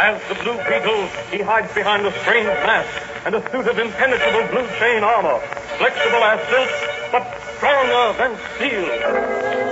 As 0.00 0.16
the 0.32 0.36
Blue 0.40 0.56
Beetle, 0.64 1.12
he 1.28 1.44
hides 1.44 1.74
behind 1.74 2.06
a 2.06 2.12
strange 2.24 2.48
mask 2.64 2.88
and 3.26 3.34
a 3.34 3.42
suit 3.52 3.68
of 3.68 3.78
impenetrable 3.78 4.48
blue 4.48 4.66
chain 4.80 5.04
armor, 5.04 5.40
flexible 5.76 6.24
as 6.24 6.40
silk, 6.48 6.72
but 7.12 7.24
stronger 7.58 8.16
than 8.16 8.32
steel. 8.56 9.67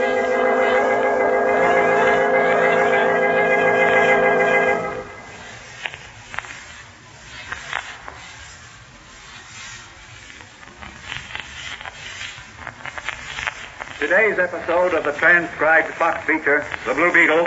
Today's 14.27 14.53
episode 14.53 14.93
of 14.93 15.05
the 15.05 15.13
transcribed 15.13 15.87
Fox 15.95 16.27
feature, 16.27 16.67
The 16.85 16.95
Blue 16.95 17.13
Beetle, 17.13 17.47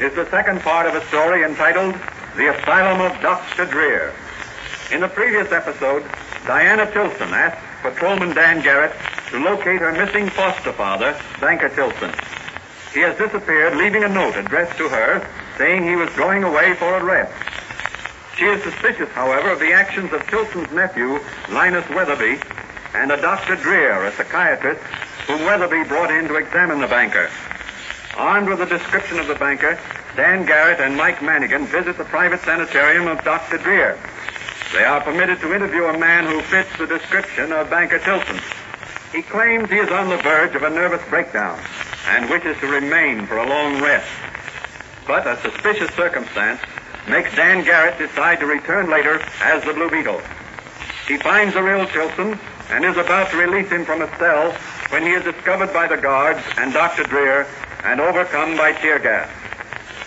is 0.00 0.14
the 0.14 0.24
second 0.30 0.62
part 0.62 0.86
of 0.86 0.94
a 0.94 1.06
story 1.08 1.44
entitled 1.44 1.94
The 2.34 2.48
Asylum 2.48 3.02
of 3.02 3.20
Dr. 3.20 3.66
Drear. 3.66 4.10
In 4.90 5.02
the 5.02 5.08
previous 5.08 5.52
episode, 5.52 6.02
Diana 6.46 6.90
Tilson 6.90 7.28
asked 7.28 7.60
Patrolman 7.82 8.34
Dan 8.34 8.62
Garrett 8.62 8.96
to 9.32 9.38
locate 9.38 9.82
her 9.82 9.92
missing 9.92 10.30
foster 10.30 10.72
father, 10.72 11.14
Banker 11.42 11.68
Tilson. 11.68 12.14
He 12.94 13.00
has 13.00 13.18
disappeared, 13.18 13.76
leaving 13.76 14.02
a 14.02 14.08
note 14.08 14.36
addressed 14.36 14.78
to 14.78 14.88
her 14.88 15.28
saying 15.58 15.86
he 15.86 15.94
was 15.94 16.08
going 16.16 16.42
away 16.42 16.72
for 16.76 16.96
a 16.96 17.04
rest. 17.04 17.34
She 18.38 18.46
is 18.46 18.62
suspicious, 18.62 19.10
however, 19.10 19.50
of 19.50 19.60
the 19.60 19.74
actions 19.74 20.10
of 20.14 20.26
Tilson's 20.28 20.72
nephew, 20.72 21.20
Linus 21.50 21.86
Weatherby, 21.90 22.40
and 22.94 23.12
a 23.12 23.20
Dr. 23.20 23.56
Drear, 23.56 24.06
a 24.06 24.12
psychiatrist, 24.12 24.80
whom 25.26 25.44
Weatherby 25.44 25.84
brought 25.84 26.10
in 26.10 26.28
to 26.28 26.36
examine 26.36 26.80
the 26.80 26.86
banker. 26.86 27.30
Armed 28.16 28.48
with 28.48 28.60
a 28.60 28.66
description 28.66 29.18
of 29.18 29.26
the 29.26 29.34
banker, 29.34 29.78
Dan 30.16 30.46
Garrett 30.46 30.80
and 30.80 30.96
Mike 30.96 31.22
Mannigan 31.22 31.66
visit 31.66 31.98
the 31.98 32.04
private 32.04 32.40
sanitarium 32.40 33.08
of 33.08 33.24
Dr. 33.24 33.58
Drear. 33.58 33.98
They 34.72 34.84
are 34.84 35.00
permitted 35.00 35.40
to 35.40 35.54
interview 35.54 35.84
a 35.84 35.98
man 35.98 36.24
who 36.24 36.40
fits 36.42 36.70
the 36.78 36.86
description 36.86 37.52
of 37.52 37.70
Banker 37.70 37.98
Tilson. 37.98 38.40
He 39.12 39.22
claims 39.22 39.70
he 39.70 39.78
is 39.78 39.90
on 39.90 40.08
the 40.08 40.16
verge 40.18 40.54
of 40.54 40.62
a 40.62 40.70
nervous 40.70 41.02
breakdown 41.08 41.58
and 42.08 42.28
wishes 42.28 42.56
to 42.58 42.66
remain 42.66 43.26
for 43.26 43.38
a 43.38 43.48
long 43.48 43.80
rest. 43.80 44.08
But 45.06 45.26
a 45.26 45.40
suspicious 45.42 45.94
circumstance 45.94 46.60
makes 47.08 47.34
Dan 47.34 47.64
Garrett 47.64 47.98
decide 47.98 48.40
to 48.40 48.46
return 48.46 48.90
later 48.90 49.20
as 49.42 49.62
the 49.64 49.72
Blue 49.72 49.90
Beetle. 49.90 50.20
He 51.06 51.18
finds 51.18 51.54
the 51.54 51.62
real 51.62 51.86
Tilson 51.86 52.38
and 52.70 52.84
is 52.84 52.96
about 52.96 53.30
to 53.30 53.36
release 53.36 53.70
him 53.70 53.84
from 53.84 54.02
a 54.02 54.18
cell 54.18 54.56
when 54.90 55.02
he 55.02 55.10
is 55.10 55.24
discovered 55.24 55.72
by 55.72 55.86
the 55.86 55.96
guards 55.96 56.40
and 56.56 56.72
Dr. 56.72 57.04
Drear 57.04 57.46
and 57.84 58.00
overcome 58.00 58.56
by 58.56 58.72
tear 58.72 58.98
gas. 58.98 59.28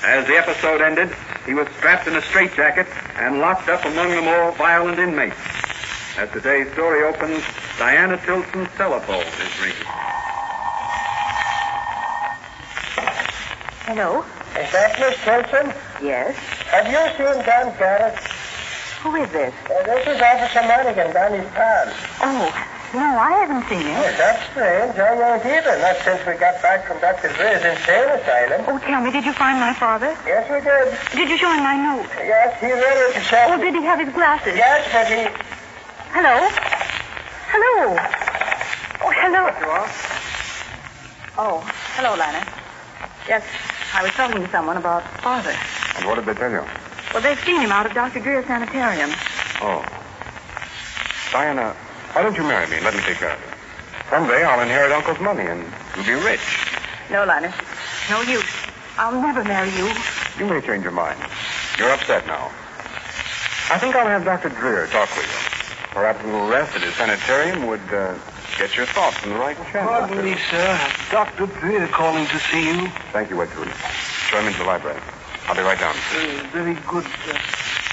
As 0.03 0.27
the 0.27 0.35
episode 0.35 0.81
ended, 0.81 1.09
he 1.45 1.53
was 1.53 1.67
strapped 1.77 2.07
in 2.07 2.15
a 2.15 2.21
straitjacket 2.21 2.87
and 3.15 3.39
locked 3.39 3.69
up 3.69 3.83
among 3.85 4.09
the 4.11 4.21
more 4.21 4.51
violent 4.53 4.99
inmates. 4.99 5.35
As 6.17 6.29
today's 6.31 6.71
story 6.73 7.03
opens, 7.03 7.43
Diana 7.77 8.17
Tilson's 8.25 8.69
telephone 8.75 9.21
is 9.23 9.61
ringing. 9.61 9.87
Hello? 13.85 14.25
Is 14.59 14.71
that 14.73 14.99
Miss 14.99 15.15
Tilson? 15.23 15.73
Yes. 16.03 16.35
Have 16.73 16.87
you 16.87 16.99
seen 17.15 17.45
Dan 17.45 17.71
Garrett? 17.77 18.17
Who 19.01 19.15
is 19.15 19.31
this? 19.31 19.53
Uh, 19.69 19.83
this 19.85 20.07
is 20.07 20.21
Officer 20.21 20.61
Mannigan, 20.67 21.13
Danny's 21.13 21.47
pal. 21.53 21.93
Oh, 22.21 22.76
no, 22.93 23.19
I 23.19 23.31
haven't 23.43 23.67
seen 23.67 23.83
him. 23.83 23.99
Oh, 23.99 24.15
that's 24.17 24.43
strange. 24.51 24.95
I 24.95 25.13
won't 25.15 25.45
either. 25.45 25.77
Not 25.79 25.97
since 26.03 26.25
we 26.25 26.33
got 26.39 26.61
back 26.61 26.87
from 26.87 26.99
Dr. 26.99 27.27
Drear's 27.35 27.63
insane 27.63 28.07
asylum. 28.15 28.63
Oh, 28.67 28.79
tell 28.79 29.01
me, 29.01 29.11
did 29.11 29.25
you 29.25 29.33
find 29.33 29.59
my 29.59 29.73
father? 29.73 30.15
Yes, 30.25 30.47
we 30.47 30.63
did. 30.63 30.95
Did 31.11 31.29
you 31.29 31.37
show 31.37 31.51
him 31.51 31.63
my 31.63 31.75
note? 31.75 32.07
Yes, 32.17 32.59
he 32.59 32.71
read 32.71 32.97
it 33.09 33.15
himself. 33.15 33.51
Oh, 33.51 33.57
did 33.59 33.75
he 33.75 33.83
have 33.83 33.99
his 33.99 34.13
glasses? 34.13 34.55
Yes, 34.55 34.87
but 34.91 35.07
he... 35.07 35.27
Hello? 36.15 36.47
Hello? 37.51 37.97
Oh, 39.03 39.11
hello. 39.11 39.43
You? 39.51 39.87
Oh, 41.37 41.59
hello, 41.95 42.15
Lana. 42.15 42.45
Yes, 43.27 43.43
I 43.93 44.03
was 44.03 44.11
talking 44.11 44.41
to 44.41 44.49
someone 44.49 44.77
about 44.77 45.03
father. 45.21 45.53
And 45.97 46.05
what 46.05 46.15
did 46.15 46.25
they 46.25 46.33
tell 46.33 46.51
you? 46.51 46.63
Well, 47.13 47.21
they've 47.21 47.39
seen 47.43 47.59
him 47.61 47.71
out 47.71 47.85
of 47.85 47.93
Dr. 47.93 48.19
Drear's 48.19 48.45
sanitarium. 48.47 49.11
Oh. 49.61 49.83
Diana, 51.31 51.75
why 52.13 52.21
don't 52.23 52.35
you 52.35 52.43
marry 52.43 52.67
me 52.69 52.77
and 52.77 52.85
let 52.85 52.93
me 52.95 53.01
take 53.01 53.17
care 53.17 53.31
of 53.31 53.39
you? 53.39 53.51
Someday 54.09 54.43
I'll 54.43 54.61
inherit 54.61 54.91
Uncle's 54.91 55.19
money 55.19 55.45
and 55.45 55.63
you'll 55.95 56.05
be 56.05 56.13
rich. 56.23 56.39
No, 57.11 57.25
Lana. 57.25 57.53
No 58.09 58.21
use. 58.21 58.45
I'll 58.97 59.19
never 59.21 59.43
marry 59.43 59.69
you. 59.77 59.91
You 60.39 60.45
may 60.51 60.61
change 60.65 60.83
your 60.83 60.91
mind. 60.93 61.19
You're 61.77 61.91
upset 61.91 62.25
now. 62.25 62.49
I 63.69 63.77
think 63.79 63.95
I'll 63.95 64.07
have 64.07 64.23
Dr. 64.23 64.49
Drear 64.49 64.87
talk 64.87 65.09
with 65.15 65.25
you. 65.27 65.93
Perhaps 65.93 66.23
a 66.23 66.27
little 66.27 66.47
rest 66.47 66.75
at 66.75 66.81
his 66.81 66.93
sanitarium 66.95 67.67
would 67.67 67.81
uh, 67.93 68.17
get 68.57 68.75
your 68.77 68.85
thoughts 68.87 69.21
in 69.23 69.29
the 69.31 69.35
right 69.35 69.57
channel. 69.71 69.89
Pardon 69.89 70.23
me, 70.23 70.37
sir. 70.49 70.79
Dr. 71.11 71.47
Drear 71.59 71.87
calling 71.87 72.25
to 72.27 72.39
see 72.51 72.65
you. 72.67 72.87
Thank 73.11 73.29
you, 73.29 73.37
Wedgwood. 73.37 73.67
Show 74.29 74.39
him 74.39 74.47
into 74.47 74.59
the 74.59 74.65
library. 74.65 74.99
I'll 75.47 75.55
be 75.55 75.61
right 75.61 75.79
down. 75.79 75.95
Uh, 76.15 76.47
very 76.51 76.75
good, 76.87 77.03
sir. 77.25 77.33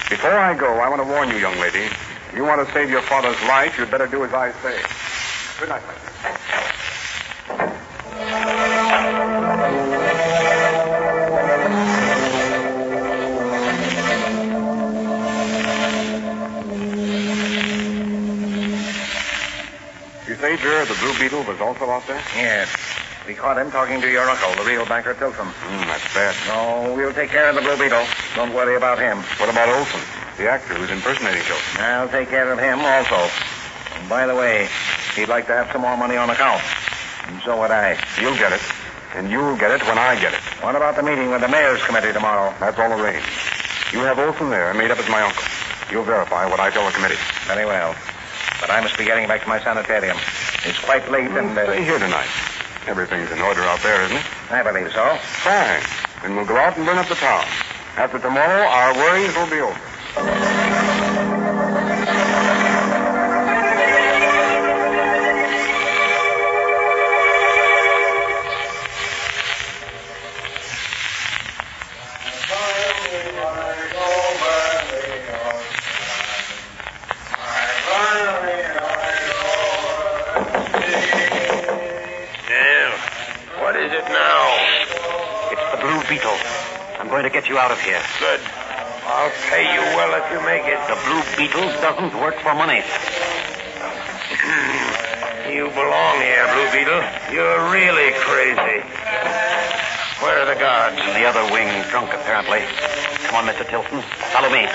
Before 0.09 0.31
I 0.37 0.53
go, 0.55 0.67
I 0.79 0.89
want 0.89 1.01
to 1.01 1.07
warn 1.07 1.29
you, 1.29 1.37
young 1.37 1.57
lady. 1.59 1.87
You 2.35 2.43
want 2.43 2.67
to 2.67 2.73
save 2.73 2.89
your 2.89 3.01
father's 3.01 3.41
life, 3.43 3.77
you'd 3.77 3.89
better 3.89 4.07
do 4.07 4.25
as 4.25 4.33
I 4.33 4.51
say. 4.61 4.77
Good 5.57 5.69
night, 5.69 5.81
my 5.87 5.93
dear. 5.93 6.01
You 20.27 20.35
say, 20.35 20.57
Drear, 20.57 20.85
the 20.85 20.95
Blue 20.95 21.17
Beetle 21.17 21.43
was 21.43 21.61
also 21.61 21.89
out 21.89 22.05
there? 22.07 22.21
Yes. 22.35 22.67
We 23.25 23.33
caught 23.33 23.57
him 23.57 23.71
talking 23.71 24.01
to 24.01 24.11
your 24.11 24.29
uncle, 24.29 24.53
the 24.61 24.69
real 24.69 24.85
banker 24.85 25.13
Tilson. 25.13 25.47
Hmm, 25.47 25.87
that's 25.87 26.13
bad. 26.13 26.35
No, 26.49 26.93
we'll 26.93 27.13
take 27.13 27.29
care 27.29 27.47
of 27.47 27.55
the 27.55 27.61
Blue 27.61 27.77
Beetle. 27.77 28.05
Don't 28.35 28.53
worry 28.53 28.75
about 28.75 28.99
him. 28.99 29.19
What 29.39 29.49
about 29.49 29.69
Olson, 29.69 30.01
the 30.37 30.49
actor 30.49 30.73
who's 30.75 30.91
impersonating 30.91 31.43
Tilson? 31.43 31.81
I'll 31.81 32.09
take 32.09 32.29
care 32.29 32.51
of 32.51 32.59
him 32.59 32.79
also. 32.79 33.29
And 33.95 34.09
by 34.09 34.27
the 34.27 34.35
way, 34.35 34.67
he'd 35.15 35.29
like 35.29 35.47
to 35.47 35.53
have 35.53 35.71
some 35.71 35.81
more 35.81 35.97
money 35.97 36.17
on 36.17 36.29
account. 36.29 36.61
And 37.27 37.41
so 37.41 37.59
would 37.59 37.71
I. 37.71 37.97
You'll 38.19 38.35
get 38.37 38.51
it. 38.53 38.61
And 39.15 39.31
you'll 39.31 39.55
get 39.55 39.71
it 39.71 39.81
when 39.87 39.97
I 39.97 40.19
get 40.19 40.33
it. 40.33 40.41
What 40.61 40.75
about 40.75 40.95
the 40.95 41.03
meeting 41.03 41.31
with 41.31 41.41
the 41.41 41.47
mayor's 41.47 41.81
committee 41.83 42.11
tomorrow? 42.11 42.53
That's 42.59 42.77
all 42.77 42.91
arranged. 42.91 43.25
You 43.93 43.99
have 43.99 44.19
Olson 44.19 44.49
there, 44.49 44.73
made 44.73 44.91
up 44.91 44.99
as 44.99 45.07
my 45.09 45.21
uncle. 45.21 45.43
You'll 45.89 46.03
verify 46.03 46.45
what 46.49 46.59
I 46.59 46.69
tell 46.69 46.85
the 46.85 46.91
committee. 46.91 47.21
Very 47.47 47.65
well. 47.65 47.95
But 48.59 48.69
I 48.69 48.81
must 48.81 48.97
be 48.97 49.05
getting 49.05 49.27
back 49.27 49.43
to 49.43 49.47
my 49.47 49.59
sanitarium. 49.59 50.17
It's 50.65 50.79
quite 50.79 51.09
late 51.09 51.31
and... 51.31 51.57
Uh, 51.57 51.63
Stay 51.65 51.83
here 51.83 51.99
tonight. 51.99 52.27
Everything's 52.87 53.31
in 53.31 53.39
order 53.39 53.61
out 53.61 53.81
there, 53.81 54.03
isn't 54.03 54.17
it? 54.17 54.25
I 54.51 54.63
believe 54.63 54.91
so. 54.91 55.15
Fine. 55.41 55.81
Then 56.21 56.35
we'll 56.35 56.45
go 56.45 56.57
out 56.57 56.75
and 56.77 56.85
burn 56.85 56.97
up 56.97 57.07
the 57.07 57.15
town. 57.15 57.45
After 57.97 58.19
tomorrow, 58.19 58.67
our 58.67 58.93
worries 58.95 59.35
will 59.35 59.49
be 59.49 59.61
over. 59.61 59.79
Thank 60.15 60.43
you. 60.43 60.54
Beetle 91.45 91.69
doesn't 91.77 92.17
work 92.17 92.33
for 92.41 92.57
money. 92.57 92.81
You 95.45 95.69
belong 95.69 96.17
here, 96.25 96.43
Blue 96.51 96.69
Beetle. 96.73 97.05
You're 97.31 97.69
really 97.69 98.11
crazy. 98.17 98.81
Where 100.25 100.41
are 100.41 100.49
the 100.49 100.57
guards? 100.59 100.97
In 100.97 101.13
the 101.13 101.23
other 101.29 101.45
wing, 101.53 101.69
drunk 101.93 102.09
apparently. 102.09 102.65
Come 103.29 103.37
on, 103.37 103.45
Mr. 103.45 103.61
Tilson. 103.69 104.01
Follow 104.33 104.49
me. 104.49 104.65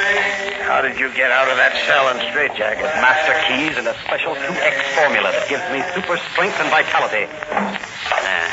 How 0.63 0.81
did 0.81 0.97
you 0.97 1.13
get 1.13 1.35
out 1.35 1.51
of 1.51 1.59
that 1.59 1.75
cell 1.91 2.07
in 2.15 2.23
straitjacket? 2.31 2.87
Master 3.03 3.35
keys 3.51 3.77
and 3.77 3.89
a 3.91 3.99
special 4.07 4.39
2X 4.39 4.95
formula 4.95 5.35
that 5.35 5.51
gives 5.51 5.67
me 5.75 5.83
super 5.91 6.17
strength 6.33 6.55
and 6.63 6.71
vitality. 6.71 7.27
Ah. 7.51 8.47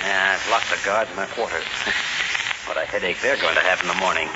Yeah, 0.00 0.40
I've 0.40 0.50
locked 0.50 0.72
the 0.72 0.80
guards 0.82 1.10
in 1.12 1.16
their 1.20 1.30
quarters. 1.36 1.68
what 2.66 2.80
a 2.80 2.88
headache 2.88 3.20
they're 3.20 3.36
going 3.36 3.54
to 3.54 3.62
have 3.68 3.84
in 3.84 3.88
the 3.92 4.00
morning. 4.00 4.32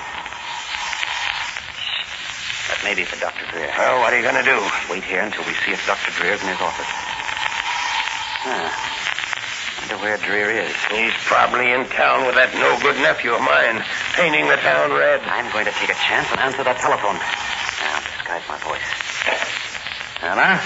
That 2.67 2.83
may 2.83 2.95
be 2.95 3.07
for 3.07 3.15
Dr. 3.19 3.47
Drear. 3.47 3.71
Well, 3.77 4.03
what 4.03 4.11
are 4.11 4.17
you 4.19 4.23
going 4.27 4.35
to 4.35 4.43
do? 4.43 4.59
Wait 4.91 5.03
here 5.03 5.23
until 5.23 5.47
we 5.47 5.55
see 5.63 5.71
if 5.71 5.79
Dr. 5.87 6.11
Drear's 6.19 6.43
in 6.43 6.51
his 6.51 6.59
office. 6.59 6.91
Huh. 8.43 8.67
Wonder 9.79 10.03
where 10.03 10.17
Drear 10.19 10.51
is. 10.51 10.75
He's 10.91 11.15
probably 11.31 11.71
in 11.71 11.87
town 11.95 12.27
with 12.27 12.35
that 12.35 12.51
no 12.59 12.75
good 12.83 12.99
nephew 12.99 13.31
of 13.31 13.39
mine, 13.39 13.79
painting 14.19 14.51
the 14.51 14.59
town 14.59 14.91
red. 14.91 15.23
I'm 15.23 15.47
going 15.55 15.63
to 15.63 15.71
take 15.79 15.87
a 15.87 15.95
chance 15.95 16.27
and 16.27 16.43
answer 16.43 16.63
that 16.67 16.75
telephone. 16.83 17.15
Now, 17.15 18.03
disguise 18.03 18.43
my 18.51 18.59
voice. 18.67 18.83
Hello? 20.19 20.59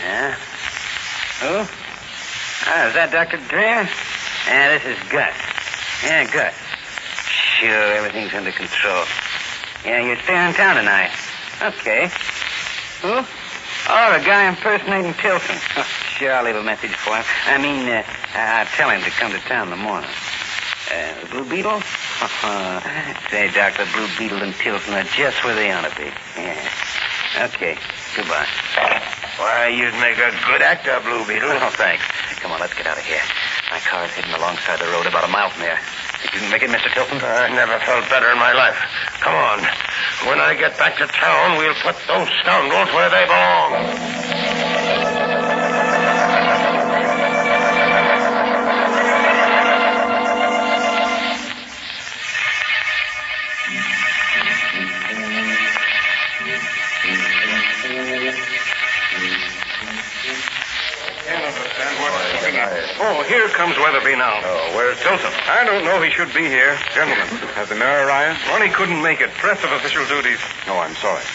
Yeah? 0.00 0.32
Who? 1.44 1.54
Oh, 2.72 2.88
is 2.88 2.94
that 2.96 3.12
Dr. 3.12 3.36
Drear? 3.52 3.84
Yeah, 4.48 4.78
this 4.78 4.96
is 4.96 4.98
Gus. 5.12 5.36
Yeah, 6.04 6.24
Gus. 6.32 6.54
Sure, 7.60 8.00
everything's 8.00 8.32
under 8.32 8.52
control. 8.52 9.04
Yeah, 9.84 10.00
you're 10.06 10.16
staying 10.22 10.48
in 10.50 10.54
town 10.54 10.76
tonight. 10.76 11.10
Okay. 11.60 12.06
Who? 13.02 13.26
Oh, 13.90 14.18
the 14.18 14.24
guy 14.24 14.48
impersonating 14.48 15.14
Tilson. 15.14 15.56
Oh, 15.76 15.82
sure, 16.18 16.32
I'll 16.32 16.44
leave 16.44 16.54
a 16.54 16.62
message 16.62 16.94
for 16.94 17.16
him. 17.16 17.24
I 17.46 17.58
mean, 17.58 17.88
uh, 17.88 18.04
I'll 18.34 18.66
tell 18.76 18.90
him 18.90 19.00
to 19.02 19.10
come 19.10 19.32
to 19.32 19.38
town 19.48 19.66
in 19.66 19.70
the 19.70 19.82
morning. 19.82 20.10
Uh, 20.92 21.26
Blue 21.32 21.48
Beetle? 21.48 21.80
Say, 23.32 23.50
Doc, 23.50 23.74
the 23.80 23.88
Blue 23.96 24.06
Beetle 24.18 24.38
and 24.42 24.54
Tilson 24.54 24.94
are 24.94 25.02
just 25.16 25.42
where 25.42 25.56
they 25.56 25.72
ought 25.72 25.88
to 25.88 25.96
be. 25.96 26.12
Yeah. 26.36 27.48
Okay. 27.50 27.76
Goodbye. 28.14 28.46
Why, 29.40 29.66
you'd 29.68 29.96
make 29.98 30.18
a 30.18 30.30
good 30.46 30.62
actor, 30.62 31.00
Blue 31.02 31.26
Beetle. 31.26 31.50
Oh, 31.58 31.70
thanks. 31.74 32.04
Come 32.38 32.52
on, 32.52 32.60
let's 32.60 32.74
get 32.74 32.86
out 32.86 32.98
of 32.98 33.04
here. 33.04 33.22
My 33.70 33.80
car's 33.80 34.10
hidden 34.12 34.30
alongside 34.34 34.78
the 34.78 34.86
road 34.92 35.06
about 35.06 35.24
a 35.24 35.28
mile 35.32 35.48
from 35.50 35.62
here. 35.62 35.78
You 36.22 36.40
can 36.40 36.50
make 36.50 36.62
it, 36.62 36.70
Mr. 36.70 36.92
Tilson? 36.94 37.18
I 37.20 37.48
never 37.48 37.78
felt 37.84 38.08
better 38.08 38.30
in 38.30 38.38
my 38.38 38.52
life. 38.52 38.78
Come 39.20 39.34
on. 39.34 39.58
When 40.28 40.38
I 40.38 40.54
get 40.54 40.78
back 40.78 40.96
to 40.98 41.06
town, 41.06 41.58
we'll 41.58 41.74
put 41.82 41.96
those 42.06 42.28
scoundrels 42.40 42.88
where 42.94 43.10
they 43.10 43.26
belong. 43.26 44.31
Oh, 63.02 63.26
here 63.26 63.48
comes 63.50 63.74
Weatherby 63.82 64.14
now. 64.14 64.38
Oh, 64.46 64.78
where's 64.78 64.94
Tilson? 65.02 65.34
I 65.50 65.66
don't 65.66 65.82
know. 65.82 65.98
He 66.02 66.10
should 66.14 66.30
be 66.30 66.46
here. 66.46 66.78
Gentlemen, 66.94 67.26
has 67.58 67.66
the 67.68 67.74
mayor 67.74 68.06
arrived? 68.06 68.38
He 68.62 68.70
couldn't 68.70 69.02
make 69.02 69.18
it. 69.18 69.34
Press 69.42 69.58
of 69.66 69.74
official 69.74 70.06
duties. 70.06 70.38
Oh, 70.70 70.78
I'm 70.78 70.94
sorry. 71.02 71.26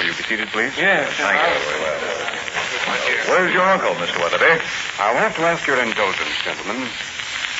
Will 0.00 0.08
you 0.08 0.16
be 0.16 0.24
seated, 0.24 0.48
please? 0.48 0.72
Yes. 0.80 1.12
Thank 1.20 1.36
you. 1.36 1.60
Well. 1.76 3.36
Where's 3.36 3.52
your 3.52 3.68
uncle, 3.68 3.92
Mr. 4.00 4.16
Weatherby? 4.16 4.64
I'll 4.96 5.20
have 5.20 5.36
to 5.36 5.42
ask 5.44 5.66
your 5.68 5.76
indulgence, 5.76 6.32
gentlemen. 6.40 6.88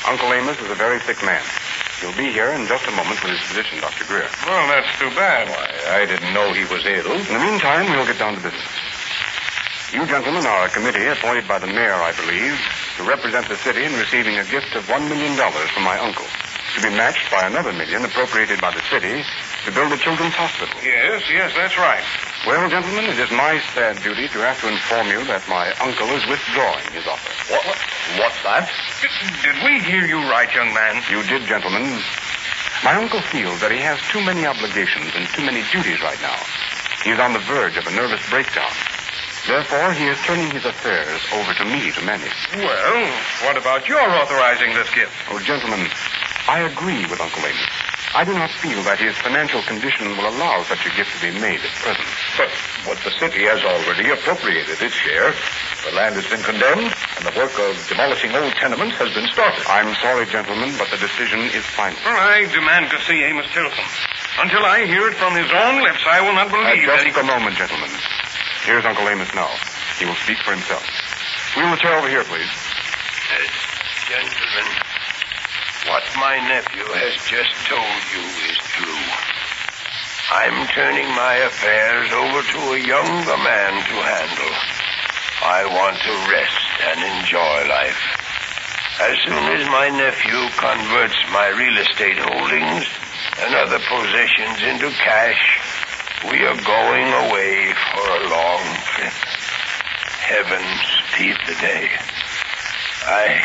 Uncle 0.09 0.33
Amos 0.33 0.57
is 0.65 0.71
a 0.73 0.75
very 0.75 0.99
sick 1.05 1.21
man. 1.21 1.45
He'll 2.01 2.17
be 2.17 2.33
here 2.33 2.57
in 2.57 2.65
just 2.67 2.89
a 2.89 2.93
moment 2.97 3.21
with 3.21 3.37
his 3.37 3.45
physician, 3.45 3.77
Dr. 3.85 4.09
Drear. 4.09 4.25
Well, 4.49 4.65
that's 4.73 4.89
too 4.99 5.13
bad. 5.13 5.53
Why, 5.53 6.01
I 6.01 6.07
didn't 6.09 6.33
know 6.33 6.57
he 6.57 6.65
was 6.73 6.81
ill. 6.89 7.13
In 7.13 7.29
the 7.29 7.45
meantime, 7.45 7.93
we'll 7.93 8.09
get 8.09 8.17
down 8.19 8.35
to 8.37 8.41
business. 8.41 8.65
You 9.91 10.07
gentlemen 10.07 10.47
are 10.47 10.67
a 10.67 10.71
committee 10.71 11.03
appointed 11.11 11.49
by 11.51 11.59
the 11.59 11.67
mayor, 11.67 11.99
I 11.99 12.15
believe, 12.15 12.55
to 12.97 13.03
represent 13.03 13.49
the 13.51 13.59
city 13.59 13.83
in 13.83 13.91
receiving 13.99 14.39
a 14.39 14.47
gift 14.47 14.71
of 14.79 14.87
one 14.89 15.03
million 15.11 15.35
dollars 15.35 15.67
from 15.75 15.83
my 15.83 15.99
uncle, 15.99 16.31
to 16.75 16.79
be 16.79 16.95
matched 16.95 17.27
by 17.27 17.43
another 17.51 17.75
million 17.75 18.07
appropriated 18.07 18.61
by 18.63 18.71
the 18.71 18.79
city 18.87 19.27
to 19.67 19.71
build 19.75 19.91
a 19.91 19.99
children's 19.99 20.39
hospital. 20.39 20.79
Yes, 20.87 21.27
yes, 21.27 21.51
that's 21.59 21.75
right. 21.75 22.07
Well, 22.47 22.71
gentlemen, 22.71 23.11
it 23.11 23.19
is 23.19 23.35
my 23.35 23.59
sad 23.75 23.99
duty 23.99 24.31
to 24.31 24.39
have 24.47 24.63
to 24.63 24.71
inform 24.71 25.11
you 25.11 25.27
that 25.27 25.43
my 25.51 25.75
uncle 25.83 26.07
is 26.15 26.23
withdrawing 26.31 26.87
his 26.95 27.11
offer. 27.11 27.35
What? 27.51 27.75
What's 28.23 28.41
that? 28.47 28.71
Did 29.43 29.59
we 29.67 29.83
hear 29.83 30.07
you 30.07 30.23
right, 30.31 30.49
young 30.55 30.71
man? 30.71 31.03
You 31.11 31.27
did, 31.27 31.51
gentlemen. 31.51 31.83
My 32.87 32.95
uncle 32.95 33.21
feels 33.35 33.59
that 33.59 33.75
he 33.75 33.83
has 33.83 33.99
too 34.15 34.23
many 34.23 34.47
obligations 34.47 35.11
and 35.19 35.27
too 35.35 35.43
many 35.43 35.67
duties 35.75 35.99
right 35.99 36.21
now. 36.23 36.39
He 37.03 37.11
is 37.11 37.19
on 37.19 37.35
the 37.35 37.43
verge 37.43 37.77
of 37.77 37.91
a 37.91 37.93
nervous 37.93 38.23
breakdown. 38.31 38.71
Therefore, 39.47 39.93
he 39.93 40.07
is 40.07 40.19
turning 40.23 40.51
his 40.51 40.65
affairs 40.65 41.21
over 41.33 41.53
to 41.55 41.65
me 41.65 41.91
to 41.93 42.03
manage. 42.05 42.37
Well, 42.55 43.13
what 43.45 43.57
about 43.57 43.89
your 43.89 44.01
authorizing 44.01 44.75
this 44.75 44.91
gift? 44.95 45.13
Oh, 45.31 45.39
gentlemen, 45.41 45.89
I 46.49 46.61
agree 46.61 47.03
with 47.09 47.21
Uncle 47.21 47.43
Amos. 47.45 47.69
I 48.13 48.25
do 48.27 48.35
not 48.35 48.51
feel 48.51 48.83
that 48.91 48.99
his 48.99 49.15
financial 49.23 49.63
condition 49.63 50.11
will 50.19 50.27
allow 50.27 50.63
such 50.67 50.83
a 50.85 50.91
gift 50.99 51.15
to 51.15 51.31
be 51.31 51.39
made 51.39 51.63
at 51.63 51.71
present. 51.79 52.11
But 52.37 52.51
what 52.91 52.99
the 53.07 53.15
city 53.23 53.47
has 53.47 53.63
already 53.63 54.11
appropriated 54.11 54.83
its 54.83 54.95
share. 54.99 55.31
The 55.87 55.95
land 55.95 56.19
has 56.19 56.27
been 56.27 56.43
condemned, 56.43 56.91
and 56.91 57.23
the 57.25 57.33
work 57.39 57.55
of 57.57 57.73
demolishing 57.89 58.35
old 58.35 58.53
tenements 58.59 58.99
has 58.99 59.15
been 59.15 59.31
started. 59.31 59.63
I'm 59.71 59.95
sorry, 60.03 60.27
gentlemen, 60.27 60.75
but 60.77 60.91
the 60.91 60.99
decision 60.99 61.41
is 61.55 61.63
final. 61.79 61.97
Well, 62.05 62.19
I 62.19 62.51
demand 62.51 62.91
to 62.91 62.99
see 63.07 63.23
Amos 63.25 63.47
Tilson. 63.55 63.87
Until 64.43 64.67
I 64.67 64.85
hear 64.91 65.07
it 65.09 65.15
from 65.15 65.33
his 65.39 65.49
own 65.49 65.81
lips, 65.87 66.03
I 66.05 66.21
will 66.21 66.35
not 66.35 66.51
believe 66.51 66.83
Uh, 66.85 66.99
that 66.99 67.07
just 67.07 67.15
he... 67.17 67.23
a 67.23 67.25
moment, 67.25 67.57
gentlemen. 67.57 67.89
Here's 68.65 68.85
Uncle 68.85 69.09
Amos 69.09 69.33
now. 69.35 69.49
He 69.99 70.05
will 70.05 70.21
speak 70.21 70.37
for 70.45 70.53
himself. 70.53 70.85
Wheel 71.57 71.71
the 71.71 71.81
chair 71.81 71.97
over 71.97 72.09
here, 72.09 72.25
please. 72.25 72.53
Gentlemen, 74.05 74.69
what 75.89 76.05
my 76.21 76.37
nephew 76.45 76.85
has 76.93 77.17
just 77.25 77.55
told 77.71 78.03
you 78.13 78.25
is 78.53 78.59
true. 78.77 79.07
I'm 80.31 80.67
turning 80.77 81.09
my 81.17 81.41
affairs 81.49 82.13
over 82.13 82.41
to 82.43 82.61
a 82.77 82.85
younger 82.85 83.39
man 83.41 83.73
to 83.81 83.97
handle. 83.97 84.55
I 85.41 85.65
want 85.65 85.97
to 86.05 86.15
rest 86.29 86.67
and 86.85 86.99
enjoy 87.17 87.65
life. 87.65 88.03
As 89.01 89.17
soon 89.25 89.45
as 89.57 89.65
my 89.73 89.89
nephew 89.89 90.39
converts 90.61 91.17
my 91.33 91.49
real 91.57 91.79
estate 91.81 92.21
holdings 92.21 92.85
and 93.41 93.55
other 93.57 93.81
possessions 93.89 94.61
into 94.69 94.93
cash, 95.01 95.41
we 96.29 96.45
are 96.45 96.57
going 96.65 97.09
away 97.29 97.73
for 97.93 98.05
a 98.05 98.21
long 98.29 98.63
trip. 98.93 99.13
Heavens 100.21 100.81
speed 101.11 101.37
the 101.49 101.57
day. 101.61 101.89
I 103.09 103.41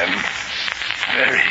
am 0.00 0.10
very 1.14 1.44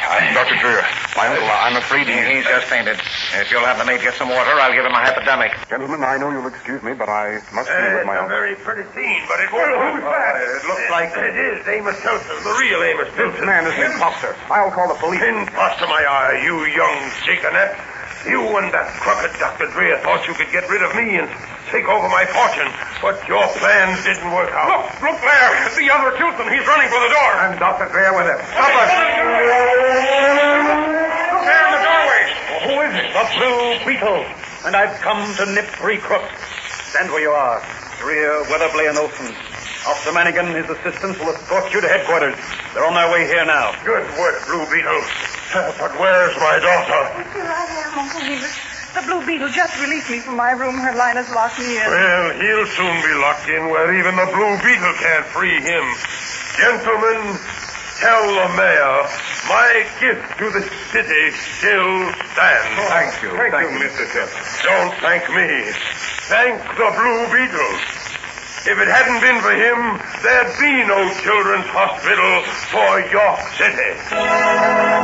tired. 0.00 0.34
Dr. 0.34 0.56
Drear, 0.58 0.82
my 1.14 1.28
uncle, 1.28 1.46
I'm 1.46 1.76
afraid 1.76 2.08
he... 2.08 2.16
He's 2.18 2.44
just 2.48 2.66
fainted. 2.66 2.96
If 3.38 3.50
you'll 3.52 3.62
have 3.68 3.78
the 3.78 3.84
maid 3.84 4.00
get 4.00 4.14
some 4.14 4.28
water, 4.28 4.50
I'll 4.58 4.72
give 4.72 4.84
him 4.84 4.90
a 4.96 4.98
hypodermic. 4.98 5.52
Gentlemen, 5.68 6.02
I 6.02 6.16
know 6.18 6.30
you'll 6.32 6.48
excuse 6.48 6.82
me, 6.82 6.94
but 6.96 7.08
I 7.08 7.38
must 7.52 7.68
be 7.68 7.76
Uh, 7.76 8.02
with 8.02 8.06
my 8.08 8.16
it's 8.16 8.20
a 8.20 8.22
uncle. 8.26 8.28
very 8.28 8.56
pretty 8.56 8.84
scene, 8.96 9.22
but 9.28 9.38
it 9.44 9.52
won't. 9.52 9.70
who's 9.70 10.02
that? 10.02 10.34
It 10.40 10.64
looks 10.66 10.88
like 10.90 11.12
it 11.14 11.36
is 11.36 11.68
Amos 11.68 12.00
Tilson, 12.02 12.36
the 12.42 12.54
real 12.58 12.80
Amos 12.82 13.08
Tilson. 13.14 13.44
man 13.46 13.68
is 13.68 13.76
an 13.78 13.92
imposter. 13.92 14.34
I'll 14.50 14.72
call 14.72 14.88
the 14.88 14.98
police. 14.98 15.20
Imposter, 15.22 15.86
my 15.86 16.02
eye, 16.02 16.40
you 16.42 16.64
young 16.72 16.98
chicanette. 17.22 17.76
You 18.22 18.38
and 18.58 18.70
that 18.70 18.86
crooked 19.02 19.34
Dr. 19.42 19.66
Drear 19.74 19.98
thought 19.98 20.22
you 20.30 20.34
could 20.38 20.46
get 20.54 20.70
rid 20.70 20.78
of 20.82 20.94
me 20.94 21.18
and 21.18 21.26
take 21.74 21.90
over 21.90 22.06
my 22.06 22.22
fortune, 22.30 22.70
but 23.02 23.18
your 23.26 23.42
plans 23.58 23.98
didn't 24.06 24.30
work 24.30 24.54
out. 24.54 24.70
Look, 24.70 24.86
look 25.02 25.18
there. 25.18 25.50
The 25.74 25.90
other 25.90 26.14
Tilson. 26.14 26.46
He's 26.46 26.62
running 26.62 26.86
for 26.86 27.02
the 27.02 27.10
door. 27.10 27.32
And 27.42 27.58
Dr. 27.58 27.90
Drear 27.90 28.14
with 28.14 28.30
him. 28.30 28.38
Stop 28.54 28.70
us. 28.78 28.90
Look 31.34 31.42
there 31.50 31.64
in 31.66 31.72
the 31.74 31.82
doorway. 31.82 32.22
Who 32.62 32.74
is 32.86 32.92
it? 32.94 33.10
The 33.10 33.24
Blue 33.34 33.82
Beetle. 33.90 34.22
And 34.70 34.78
I've 34.78 34.94
come 35.02 35.18
to 35.42 35.44
nip 35.50 35.66
three 35.82 35.98
crooks. 35.98 36.30
Stand 36.94 37.10
where 37.10 37.26
you 37.26 37.34
are. 37.34 37.58
Drear, 37.98 38.46
Weatherby, 38.46 38.86
and 38.86 38.98
Olson. 39.02 39.34
Officer 39.82 40.12
Mannigan 40.14 40.46
and 40.46 40.54
his 40.62 40.70
assistants 40.70 41.18
will 41.18 41.34
escort 41.34 41.74
you 41.74 41.80
to 41.80 41.88
headquarters. 41.90 42.38
They're 42.70 42.86
on 42.86 42.94
their 42.94 43.10
way 43.10 43.26
here 43.26 43.44
now. 43.44 43.74
Good 43.82 44.06
work, 44.14 44.46
Blue 44.46 44.62
Beetle. 44.70 45.02
But 45.52 45.92
where's 46.00 46.36
my 46.40 46.56
daughter? 46.64 47.02
Here 47.36 47.44
I 47.44 47.84
am, 47.84 47.98
Uncle 47.98 48.24
Amos. 48.24 48.56
The 48.96 49.02
Blue 49.04 49.20
Beetle 49.24 49.48
just 49.52 49.76
released 49.80 50.08
me 50.08 50.20
from 50.20 50.36
my 50.36 50.52
room. 50.52 50.76
Her 50.80 50.96
line 50.96 51.16
has 51.16 51.28
locked 51.32 51.58
me 51.60 51.76
in. 51.76 51.84
Well, 51.84 52.32
he'll 52.40 52.68
soon 52.72 52.96
be 53.04 53.12
locked 53.20 53.48
in 53.48 53.68
where 53.68 53.92
even 53.92 54.16
the 54.16 54.28
Blue 54.32 54.56
Beetle 54.64 54.96
can't 55.00 55.26
free 55.28 55.60
him. 55.60 55.84
Gentlemen, 56.56 57.36
tell 58.00 58.24
the 58.32 58.48
mayor 58.56 58.96
my 59.48 59.84
gift 60.00 60.24
to 60.40 60.46
the 60.56 60.64
city 60.92 61.24
still 61.36 62.12
stands. 62.32 62.88
Thank 62.88 63.12
you. 63.20 63.36
Thank, 63.36 63.52
Thank 63.52 63.72
you, 63.72 63.76
you. 63.76 63.88
Mr. 63.92 64.04
Tilson. 64.08 64.40
Don't 64.64 64.92
thank 65.04 65.24
me. 65.36 65.68
Thank 66.32 66.60
the 66.76 66.88
Blue 66.96 67.28
Beetle. 67.28 68.01
If 68.64 68.78
it 68.78 68.86
hadn't 68.86 69.20
been 69.20 69.40
for 69.42 69.50
him, 69.50 69.98
there'd 70.22 70.58
be 70.60 70.86
no 70.86 71.12
children's 71.22 71.66
hospital 71.66 72.42
for 72.70 73.00
York 73.10 73.40
City. 73.58 75.02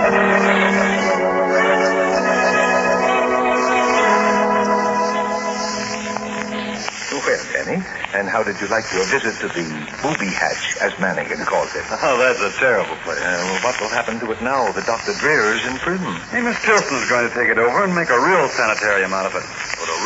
Well, 7.09 7.25
then, 7.25 7.41
Vinny. 7.51 7.79
And 8.15 8.29
how 8.29 8.45
did 8.45 8.61
you 8.61 8.69
like 8.69 8.85
your 8.93 9.05
visit 9.09 9.35
to 9.41 9.49
the 9.49 9.65
booby 10.05 10.29
hatch, 10.29 10.77
as 10.81 10.93
Mannigan 11.01 11.41
calls 11.45 11.75
it? 11.75 11.85
Oh, 11.91 12.17
that's 12.21 12.41
a 12.41 12.53
terrible 12.61 12.97
place. 13.03 13.19
Uh, 13.19 13.43
well, 13.43 13.61
what 13.65 13.81
will 13.81 13.89
happen 13.89 14.21
to 14.21 14.31
it 14.33 14.41
now 14.41 14.71
that 14.73 14.87
Dr. 14.87 15.13
Drear 15.19 15.57
is 15.57 15.65
in 15.67 15.77
prison? 15.81 16.13
Hey, 16.31 16.41
Miss 16.45 16.61
Tilson's 16.63 17.09
going 17.09 17.29
to 17.29 17.35
take 17.35 17.49
it 17.49 17.59
over 17.59 17.85
and 17.85 17.95
make 17.95 18.11
a 18.11 18.21
real 18.21 18.49
sanitarium 18.53 19.13
out 19.13 19.27
of 19.27 19.35
it. 19.35 19.45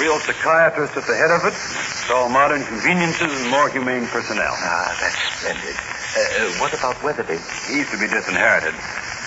Real 0.03 0.19
psychiatrist 0.19 0.99
at 0.99 1.07
the 1.07 1.15
head 1.15 1.31
of 1.31 1.47
it. 1.47 1.55
It's 1.55 2.11
all 2.11 2.27
modern 2.27 2.67
conveniences 2.67 3.31
and 3.31 3.47
more 3.55 3.71
humane 3.71 4.11
personnel. 4.11 4.51
Ah, 4.51 4.91
that's 4.99 5.15
splendid. 5.39 5.79
Uh, 5.79 6.19
uh, 6.19 6.59
what 6.59 6.75
about 6.75 6.99
Weatherby? 7.07 7.39
He's 7.71 7.87
to 7.95 7.99
be 8.03 8.11
disinherited. 8.11 8.75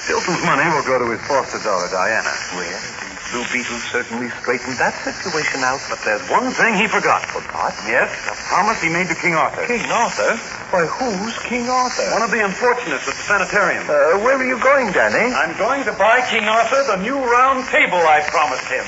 Tilson's 0.03 0.43
money 0.43 0.67
will 0.75 0.83
go 0.83 0.99
to 0.99 1.07
his 1.15 1.23
foster 1.23 1.63
daughter, 1.63 1.87
Diana. 1.95 2.27
Well, 2.59 2.67
the 2.67 3.07
Blue 3.31 3.47
Beetle 3.55 3.79
certainly 3.87 4.27
straightened 4.43 4.75
that 4.75 4.99
situation 4.99 5.63
out, 5.63 5.79
but 5.87 6.03
there's 6.03 6.21
One 6.27 6.51
thing 6.51 6.75
he 6.75 6.91
forgot. 6.91 7.23
Forgot? 7.23 7.71
Yes, 7.87 8.11
a 8.27 8.35
promise 8.51 8.83
he 8.83 8.91
made 8.91 9.07
to 9.07 9.15
King 9.15 9.39
Arthur. 9.39 9.63
King 9.71 9.87
Arthur? 9.87 10.35
Why, 10.75 10.83
who's 10.91 11.39
King 11.47 11.71
Arthur? 11.71 12.03
One 12.11 12.21
of 12.21 12.35
the 12.35 12.43
unfortunates 12.43 13.07
at 13.07 13.15
the 13.15 13.23
sanitarium. 13.23 13.87
Uh, 13.87 14.19
where 14.27 14.35
are 14.35 14.43
you 14.43 14.59
going, 14.59 14.91
Danny? 14.91 15.31
I'm 15.31 15.55
going 15.55 15.87
to 15.87 15.95
buy 15.95 16.19
King 16.27 16.51
Arthur 16.51 16.83
the 16.83 16.99
new 16.99 17.15
round 17.15 17.63
table 17.71 18.03
I 18.03 18.19
promised 18.27 18.67
him. 18.67 18.83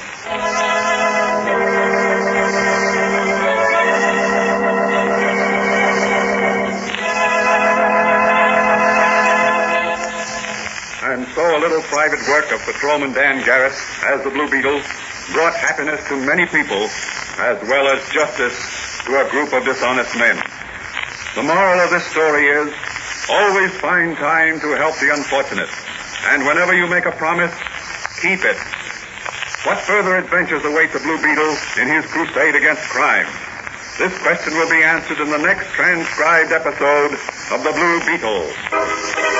A 11.57 11.59
little 11.59 11.81
private 11.89 12.21
work 12.29 12.45
of 12.53 12.61
Patrolman 12.69 13.13
Dan 13.13 13.43
Garrett 13.43 13.73
as 14.05 14.21
the 14.21 14.29
Blue 14.29 14.45
Beetle 14.45 14.77
brought 15.33 15.57
happiness 15.57 15.97
to 16.07 16.13
many 16.21 16.45
people 16.45 16.85
as 17.41 17.57
well 17.65 17.89
as 17.89 17.97
justice 18.13 18.53
to 19.05 19.17
a 19.17 19.25
group 19.33 19.49
of 19.53 19.65
dishonest 19.65 20.13
men. 20.21 20.37
The 21.33 21.41
moral 21.41 21.81
of 21.81 21.89
this 21.89 22.05
story 22.13 22.45
is 22.45 22.69
always 23.29 23.73
find 23.81 24.15
time 24.17 24.59
to 24.61 24.77
help 24.77 25.01
the 25.01 25.09
unfortunate. 25.09 25.69
And 26.29 26.45
whenever 26.45 26.77
you 26.77 26.85
make 26.85 27.09
a 27.09 27.15
promise, 27.17 27.53
keep 28.21 28.45
it. 28.45 28.57
What 29.65 29.81
further 29.81 30.17
adventures 30.17 30.61
await 30.63 30.93
the 30.93 31.01
Blue 31.01 31.17
Beetle 31.17 31.57
in 31.81 31.89
his 31.89 32.05
crusade 32.05 32.53
against 32.53 32.85
crime? 32.93 33.25
This 33.97 34.13
question 34.21 34.53
will 34.53 34.69
be 34.69 34.83
answered 34.83 35.17
in 35.17 35.31
the 35.31 35.41
next 35.41 35.73
transcribed 35.73 36.51
episode 36.51 37.17
of 37.49 37.65
The 37.65 37.73
Blue 37.73 37.97
Beetle. 38.05 39.36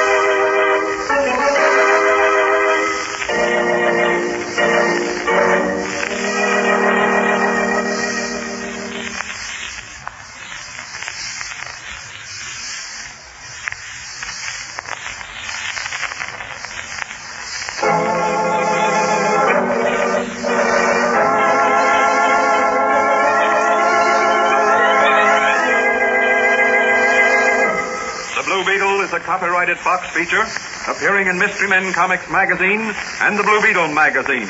Copyrighted 29.68 29.84
Fox 29.84 30.08
feature 30.16 30.48
appearing 30.88 31.28
in 31.28 31.38
Mystery 31.38 31.68
Men 31.68 31.92
Comics 31.92 32.30
magazine 32.32 32.80
and 33.20 33.38
the 33.38 33.44
Blue 33.44 33.62
Beetle 33.62 33.90
magazine. 33.90 34.48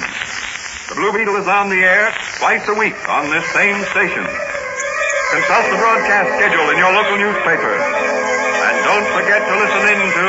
The 0.90 0.96
Blue 0.96 1.12
Beetle 1.12 1.36
is 1.38 1.48
on 1.48 1.70
the 1.70 1.82
air 1.82 2.14
twice 2.38 2.68
a 2.68 2.76
week 2.76 2.94
on 3.10 3.26
this 3.32 3.46
same 3.50 3.82
station. 3.90 4.22
Consult 5.34 5.66
the 5.74 5.78
broadcast 5.82 6.30
schedule 6.38 6.70
in 6.70 6.78
your 6.78 6.94
local 6.94 7.18
newspaper. 7.18 7.74
And 7.82 8.78
don't 8.86 9.08
forget 9.18 9.42
to 9.42 9.54
listen 9.58 9.90
in 9.90 10.02
to 10.06 10.28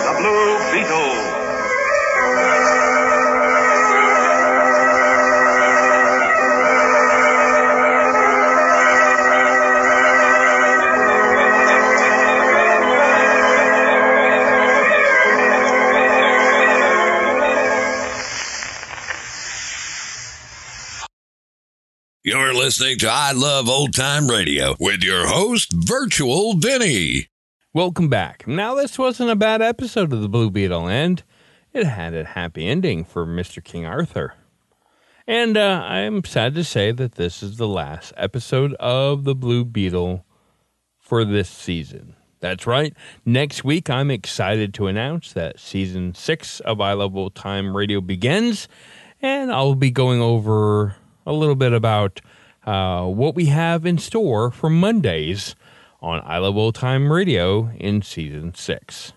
The 0.00 0.14
Blue 0.16 0.56
Beetle. 0.72 1.29
You're 22.22 22.52
listening 22.52 22.98
to 22.98 23.08
I 23.08 23.32
Love 23.32 23.66
Old 23.66 23.94
Time 23.94 24.28
Radio 24.28 24.76
with 24.78 25.02
your 25.02 25.26
host, 25.26 25.72
Virtual 25.72 26.52
Vinny. 26.52 27.28
Welcome 27.72 28.10
back. 28.10 28.46
Now, 28.46 28.74
this 28.74 28.98
wasn't 28.98 29.30
a 29.30 29.36
bad 29.36 29.62
episode 29.62 30.12
of 30.12 30.20
the 30.20 30.28
Blue 30.28 30.50
Beetle, 30.50 30.86
and 30.86 31.22
it 31.72 31.86
had 31.86 32.12
a 32.12 32.26
happy 32.26 32.68
ending 32.68 33.04
for 33.04 33.24
Mr. 33.24 33.64
King 33.64 33.86
Arthur. 33.86 34.34
And 35.26 35.56
uh, 35.56 35.82
I'm 35.82 36.22
sad 36.22 36.54
to 36.56 36.62
say 36.62 36.92
that 36.92 37.14
this 37.14 37.42
is 37.42 37.56
the 37.56 37.66
last 37.66 38.12
episode 38.18 38.74
of 38.74 39.24
the 39.24 39.34
Blue 39.34 39.64
Beetle 39.64 40.26
for 40.98 41.24
this 41.24 41.48
season. 41.48 42.16
That's 42.40 42.66
right. 42.66 42.92
Next 43.24 43.64
week, 43.64 43.88
I'm 43.88 44.10
excited 44.10 44.74
to 44.74 44.88
announce 44.88 45.32
that 45.32 45.58
season 45.58 46.14
six 46.14 46.60
of 46.60 46.82
I 46.82 46.92
Love 46.92 47.16
Old 47.16 47.34
Time 47.34 47.74
Radio 47.74 48.02
begins, 48.02 48.68
and 49.22 49.50
I'll 49.50 49.74
be 49.74 49.90
going 49.90 50.20
over 50.20 50.96
a 51.30 51.32
little 51.32 51.54
bit 51.54 51.72
about 51.72 52.20
uh, 52.66 53.06
what 53.06 53.34
we 53.34 53.46
have 53.46 53.86
in 53.86 53.98
store 53.98 54.50
for 54.50 54.68
Mondays 54.68 55.54
on 56.00 56.20
I 56.24 56.38
Love 56.38 56.56
Old 56.56 56.74
Time 56.74 57.12
Radio 57.12 57.70
in 57.78 58.02
season 58.02 58.54
six. 58.54 59.12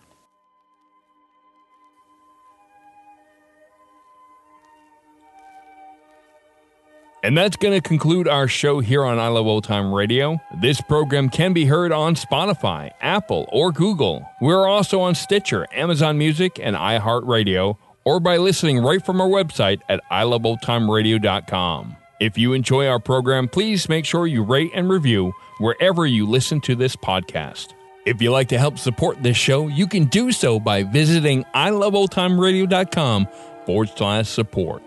And 7.23 7.37
that's 7.37 7.55
going 7.55 7.73
to 7.73 7.79
conclude 7.79 8.27
our 8.27 8.49
show 8.49 8.81
here 8.81 9.05
on 9.05 9.17
I 9.17 9.29
Love 9.29 9.47
Old 9.47 9.63
Time 9.63 9.93
Radio. 9.93 10.39
This 10.61 10.81
program 10.81 11.29
can 11.29 11.53
be 11.53 11.65
heard 11.65 11.93
on 11.93 12.15
Spotify, 12.15 12.91
Apple, 12.99 13.47
or 13.49 13.71
Google. 13.71 14.27
We're 14.41 14.67
also 14.67 14.99
on 14.99 15.15
Stitcher, 15.15 15.65
Amazon 15.71 16.17
Music, 16.17 16.59
and 16.61 16.75
iHeartRadio, 16.75 17.77
or 18.03 18.19
by 18.19 18.35
listening 18.35 18.79
right 18.79 19.03
from 19.03 19.21
our 19.21 19.29
website 19.29 19.79
at 19.87 20.01
iloveoldtimeradio.com. 20.11 21.95
If 22.23 22.37
you 22.37 22.53
enjoy 22.53 22.87
our 22.87 22.99
program, 22.99 23.49
please 23.49 23.89
make 23.89 24.05
sure 24.05 24.25
you 24.27 24.43
rate 24.43 24.71
and 24.73 24.89
review 24.89 25.33
wherever 25.57 26.05
you 26.05 26.25
listen 26.25 26.61
to 26.61 26.73
this 26.73 26.95
podcast. 26.95 27.73
If 28.05 28.21
you'd 28.21 28.31
like 28.31 28.47
to 28.47 28.57
help 28.57 28.77
support 28.79 29.21
this 29.21 29.35
show, 29.35 29.67
you 29.67 29.87
can 29.87 30.05
do 30.05 30.31
so 30.31 30.57
by 30.57 30.83
visiting 30.83 31.43
iloveoldtimeradio.com 31.53 33.27
forward 33.65 33.89
slash 33.93 34.29
support. 34.29 34.81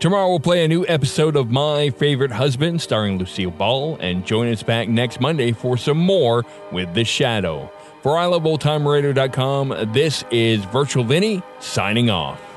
Tomorrow 0.00 0.30
we'll 0.30 0.40
play 0.40 0.64
a 0.64 0.68
new 0.68 0.86
episode 0.88 1.36
of 1.36 1.50
My 1.50 1.90
Favorite 1.90 2.32
Husband 2.32 2.80
starring 2.80 3.18
Lucille 3.18 3.50
Ball 3.50 3.98
and 4.00 4.24
join 4.24 4.50
us 4.50 4.62
back 4.62 4.88
next 4.88 5.20
Monday 5.20 5.52
for 5.52 5.76
some 5.76 5.98
more 5.98 6.46
with 6.72 6.94
The 6.94 7.04
Shadow. 7.04 7.70
For 8.00 8.12
iloveoldtimeradio.com, 8.12 9.92
this 9.92 10.24
is 10.30 10.64
Virtual 10.64 11.04
Vinny 11.04 11.42
signing 11.60 12.08
off. 12.08 12.51